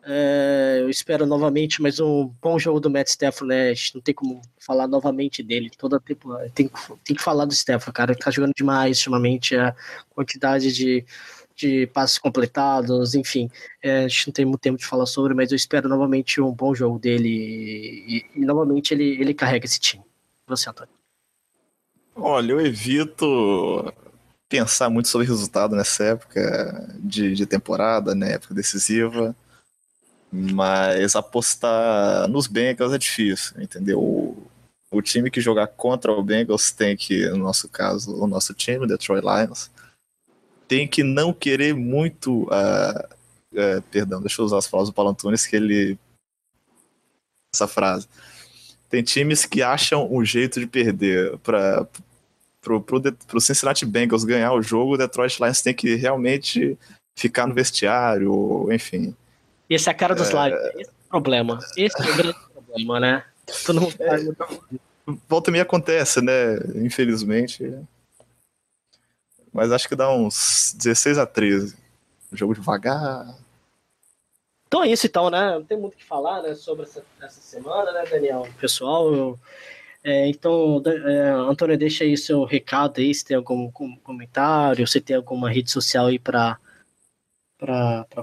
[0.03, 3.73] É, eu espero novamente mais um bom jogo do Matt Stafford, né?
[3.93, 5.69] Não tem como falar novamente dele.
[5.77, 6.69] Toda tempo tem,
[7.03, 8.11] tem que falar do Stafford, cara.
[8.11, 9.55] Ele tá jogando demais ultimamente.
[9.55, 9.75] A
[10.09, 11.05] quantidade de
[11.55, 13.49] de passes completados, enfim,
[13.81, 16.51] é, a gente não tem muito tempo de falar sobre, mas eu espero novamente um
[16.51, 20.03] bom jogo dele e, e, novamente ele, ele carrega esse time.
[20.45, 20.93] Você, Antônio?
[22.15, 23.91] Olha, eu evito
[24.49, 29.35] pensar muito sobre resultado nessa época de, de temporada, né, época decisiva,
[30.31, 33.99] mas apostar nos Bengals é difícil, entendeu?
[33.99, 34.47] O,
[34.91, 38.85] o time que jogar contra o Bengals tem que, no nosso caso, o nosso time,
[38.85, 39.69] o Detroit Lions,
[40.67, 42.43] tem que não querer muito.
[42.43, 43.15] Uh,
[43.53, 45.97] uh, perdão, deixa eu usar as palavras do Paulo que ele.
[47.53, 48.07] Essa frase.
[48.89, 51.37] Tem times que acham um jeito de perder.
[51.39, 51.87] Para
[52.67, 56.77] pro, pro, pro Cincinnati Bengals ganhar o jogo, o Detroit Lions tem que realmente
[57.15, 59.15] ficar no vestiário, enfim.
[59.69, 60.33] Esse é a cara dos é...
[60.33, 60.75] Lions.
[60.75, 61.59] Esse é o problema.
[61.77, 63.23] Esse é o grande problema, né?
[63.65, 66.57] Tu não é, volta e meia acontece, né?
[66.75, 67.73] Infelizmente.
[69.53, 71.73] Mas acho que dá uns 16 a 13.
[72.33, 73.33] Um jogo devagar.
[74.67, 75.51] Então é isso então, né?
[75.55, 78.45] Não tem muito o que falar né, sobre essa, essa semana, né, Daniel?
[78.59, 79.39] Pessoal, eu,
[80.07, 85.17] é, então, é, Antônio, deixa aí seu recado aí, se tem algum, comentário, se tem
[85.17, 86.57] alguma rede social aí para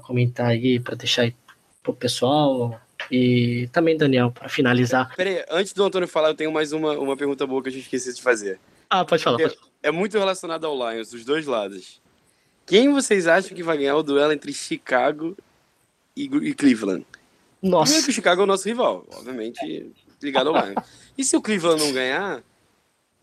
[0.02, 1.34] comentar aí, para deixar aí
[1.82, 2.80] pro pessoal.
[3.10, 5.14] E também, Daniel, para finalizar.
[5.14, 7.82] Peraí, antes do Antônio falar, eu tenho mais uma, uma pergunta boa que a gente
[7.82, 8.58] esqueci de fazer.
[8.88, 12.00] Ah, pode falar, pode falar é muito relacionado ao Lions, dos dois lados.
[12.64, 15.36] Quem vocês acham que vai ganhar o duelo entre Chicago
[16.16, 17.04] e, e Cleveland?
[17.62, 17.84] Nossa.
[17.84, 19.92] Primeiro que o Chicago é o nosso rival, obviamente
[20.24, 20.84] ligado ao Lions.
[21.16, 22.42] E se o Cleveland não ganhar,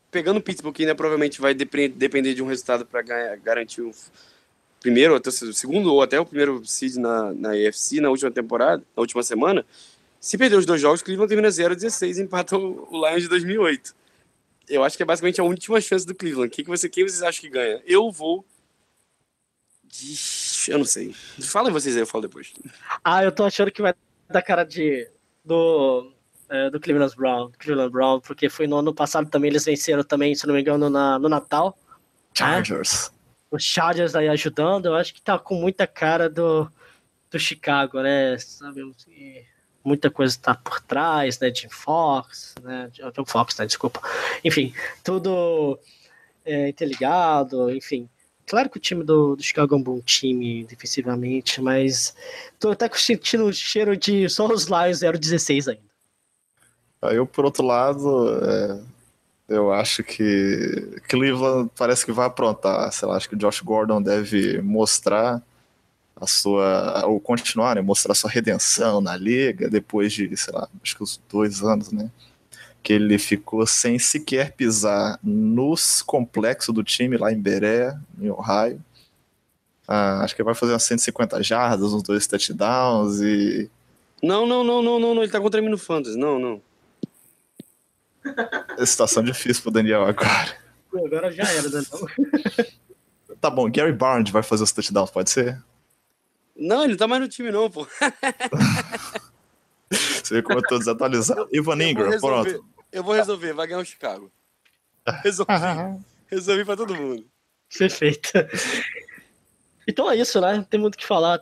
[0.10, 3.92] pegando o Pittsburgh, que ainda provavelmente vai depender de um resultado para garantir o
[4.80, 8.84] primeiro, até o segundo ou até o primeiro seed na, na AFC na última temporada,
[8.96, 9.66] na última semana,
[10.20, 14.02] se perder os dois jogos, Cleveland termina 0-16 e empata o, o Lions de 2008
[14.72, 16.50] eu acho que é basicamente a última chance do Cleveland.
[16.50, 17.82] Quem, que você, quem vocês acham que ganha?
[17.86, 18.46] Eu vou.
[20.68, 21.14] Eu não sei.
[21.42, 22.54] Falem vocês aí, eu falo depois.
[23.04, 23.94] Ah, eu tô achando que vai
[24.30, 25.10] dar cara de.
[25.44, 26.14] do.
[26.54, 30.36] É, do Cleveland Brown, Cleveland Brown, porque foi no ano passado também, eles venceram também,
[30.36, 31.78] se não me engano, na, no Natal.
[32.34, 33.10] Chargers.
[33.10, 33.18] Né?
[33.52, 36.70] Os Chargers aí ajudando, eu acho que tá com muita cara do,
[37.30, 38.38] do Chicago, né?
[38.38, 39.46] Sabemos que
[39.82, 41.50] muita coisa está por trás, né?
[41.50, 42.90] De Fox, né?
[42.92, 43.66] De Fox, né?
[43.66, 44.02] Desculpa.
[44.44, 44.74] Enfim,
[45.06, 45.80] tudo
[46.44, 48.10] é, interligado, enfim.
[48.46, 52.14] Claro que o time do, do Chicago é um bom time defensivamente, mas
[52.60, 55.91] tô até sentindo o cheiro de só os Lions 016 ainda.
[57.04, 58.80] Eu, por outro lado, é,
[59.50, 62.92] eu acho que Cleveland parece que vai aprontar.
[62.92, 65.42] Sei lá, acho que o Josh Gordon deve mostrar
[66.16, 70.96] a sua ou continuar, né, mostrar sua redenção na liga depois de, sei lá, acho
[70.96, 72.12] que uns dois anos, né,
[72.84, 78.80] que ele ficou sem sequer pisar nos complexos do time lá em Beré, em Ohio.
[79.88, 83.70] Ah, acho que vai fazer umas 150 jardas, uns dois touchdowns e
[84.22, 85.24] não, não, não, não, não, não.
[85.24, 86.62] ele tá contra mim no Fantasy, não, não.
[88.86, 90.58] Situação difícil pro Daniel agora.
[90.94, 92.08] Agora já era, Daniel.
[93.40, 95.62] tá bom, Gary Barnes vai fazer os touchdowns, pode ser?
[96.56, 97.88] Não, ele não tá mais no time, não, pô.
[99.90, 101.50] Você vê como eu tô desatualizado.
[101.52, 102.66] Ivan Ingram, pronto.
[102.92, 104.32] Eu vou resolver, vai ganhar o Chicago.
[105.24, 105.52] Resolvi.
[106.28, 107.26] Resolvi pra todo mundo.
[107.78, 108.32] Perfeito.
[109.88, 110.66] Então é isso, né?
[110.70, 111.42] Tem muito o que falar.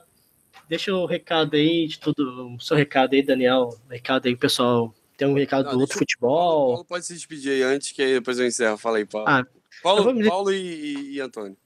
[0.67, 2.55] Deixa o recado aí de tudo.
[2.55, 3.77] O seu recado aí, Daniel.
[3.89, 4.93] Recado aí, pessoal.
[5.19, 6.69] Tem um recado Não, do outro futebol.
[6.69, 8.77] Paulo pode se despedir aí antes, que aí depois eu encerro.
[8.77, 9.27] Fala aí, Paulo.
[9.27, 9.45] Ah,
[9.83, 10.25] Paulo, me...
[10.25, 11.57] Paulo e, e, Antônio.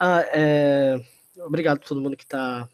[0.00, 0.98] Ah, é...
[1.40, 2.66] Obrigado a todo mundo que tá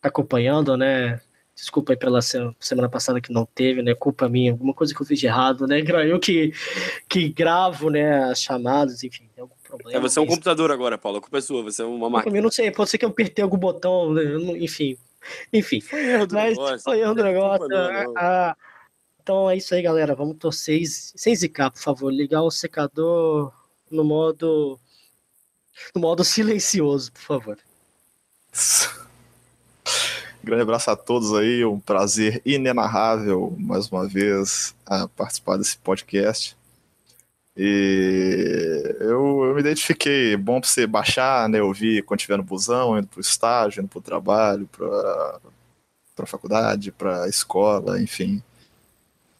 [0.00, 1.20] acompanhando, né?
[1.56, 3.96] Desculpa aí pela semana passada que não teve, né?
[3.96, 5.80] Culpa minha, alguma coisa que eu fiz de errado, né?
[6.08, 6.52] Eu que,
[7.08, 9.98] que gravo, né, as chamadas, enfim, tem algum problema.
[9.98, 12.36] É, você é um computador agora, Paulo, a culpa é sua, você é uma máquina.
[12.36, 14.22] Eu não sei, pode ser que eu apertei algum botão, né?
[14.60, 14.96] enfim.
[15.52, 15.80] Enfim.
[15.80, 16.80] Foi erro do mas negócio.
[16.80, 17.68] Foi erro do negócio.
[17.68, 18.14] Não, não.
[18.16, 18.56] Ah,
[19.24, 20.14] então é isso aí, galera.
[20.14, 22.12] Vamos torcer sem zicar, por favor.
[22.12, 23.50] Ligar o secador
[23.90, 24.78] no modo.
[25.94, 27.58] No modo silencioso, por favor.
[30.44, 36.54] Grande abraço a todos aí, um prazer inenarrável mais uma vez a participar desse podcast.
[37.56, 42.98] E eu, eu me identifiquei, bom para você baixar, né, ouvir quando estiver no busão,
[42.98, 45.40] indo para o estágio, indo para o trabalho, para
[46.18, 48.42] a faculdade, para a escola, enfim.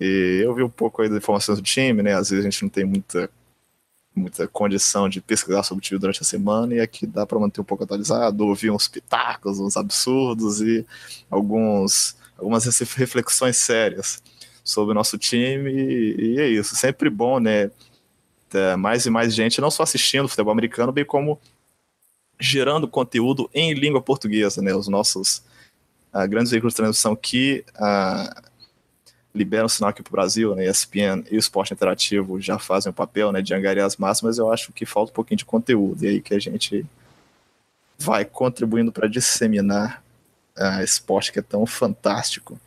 [0.01, 2.63] E eu vi um pouco aí das informações do time, né, às vezes a gente
[2.63, 3.31] não tem muita
[4.15, 7.61] muita condição de pesquisar sobre o time durante a semana e aqui dá para manter
[7.61, 10.87] um pouco atualizado, ouvir uns pitacos, uns absurdos e
[11.29, 14.23] alguns, algumas reflexões sérias
[14.63, 17.71] sobre o nosso time e, e é isso, sempre bom, né,
[18.49, 21.41] ter mais e mais gente não só assistindo futebol americano, bem como
[22.39, 25.43] gerando conteúdo em língua portuguesa, né, os nossos
[26.13, 28.54] uh, grandes veículos de transmissão que uh,
[29.35, 30.67] liberam sinal aqui para o Brasil, né?
[30.67, 34.39] ESPN e o Esporte Interativo já fazem o papel né, de angariar as massas, mas
[34.39, 36.87] eu acho que falta um pouquinho de conteúdo, e aí que a gente
[37.99, 40.03] vai contribuindo para disseminar
[40.57, 42.59] uh, esporte que é tão fantástico.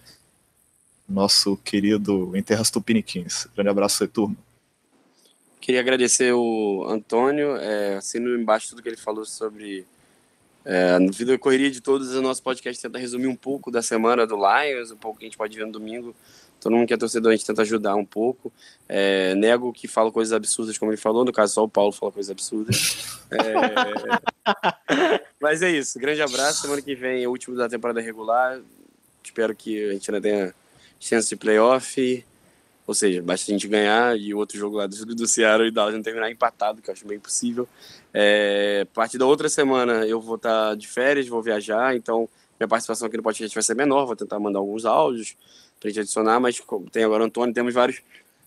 [1.08, 3.48] Nosso querido Interras Tupiniquins.
[3.56, 4.36] Grande abraço aí, turma.
[5.62, 9.86] Queria agradecer o Antônio, é, assino embaixo tudo que ele falou sobre
[10.70, 14.28] é, no vida correria de todos, o nosso podcast tenta resumir um pouco da semana
[14.28, 16.14] do Lions, um pouco que a gente pode ver no domingo,
[16.60, 18.52] todo mundo que é torcedor, a gente tenta ajudar um pouco.
[18.88, 22.12] É, nego que fala coisas absurdas, como ele falou, no caso só o Paulo fala
[22.12, 23.20] coisas absurdas.
[23.32, 23.54] É...
[25.40, 26.62] Mas é isso, grande abraço.
[26.62, 28.60] Semana que vem é o último da temporada regular.
[29.24, 30.56] Espero que a gente ainda tenha
[31.00, 32.26] chance de playoff.
[32.88, 35.72] Ou seja, basta a gente ganhar e o outro jogo lá do, do Ceará e
[35.72, 37.68] Dallas não terminar empatado, que eu acho bem possível.
[38.14, 42.68] É, a partir da outra semana eu vou estar de férias, vou viajar, então minha
[42.68, 45.36] participação aqui no podcast vai ser menor, vou tentar mandar alguns áudios
[45.80, 46.62] pra gente adicionar, mas
[46.92, 48.02] tem agora o Antônio, temos vários,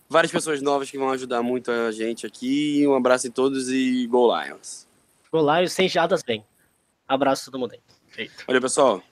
[0.08, 2.86] várias pessoas novas que vão ajudar muito a gente aqui.
[2.86, 4.86] Um abraço em todos e Go Lions.
[5.32, 6.44] Go Lions, sem jadas bem.
[7.06, 7.80] Abraço todo mundo aí.
[8.08, 8.44] Feito.
[8.46, 9.02] Valeu, pessoal.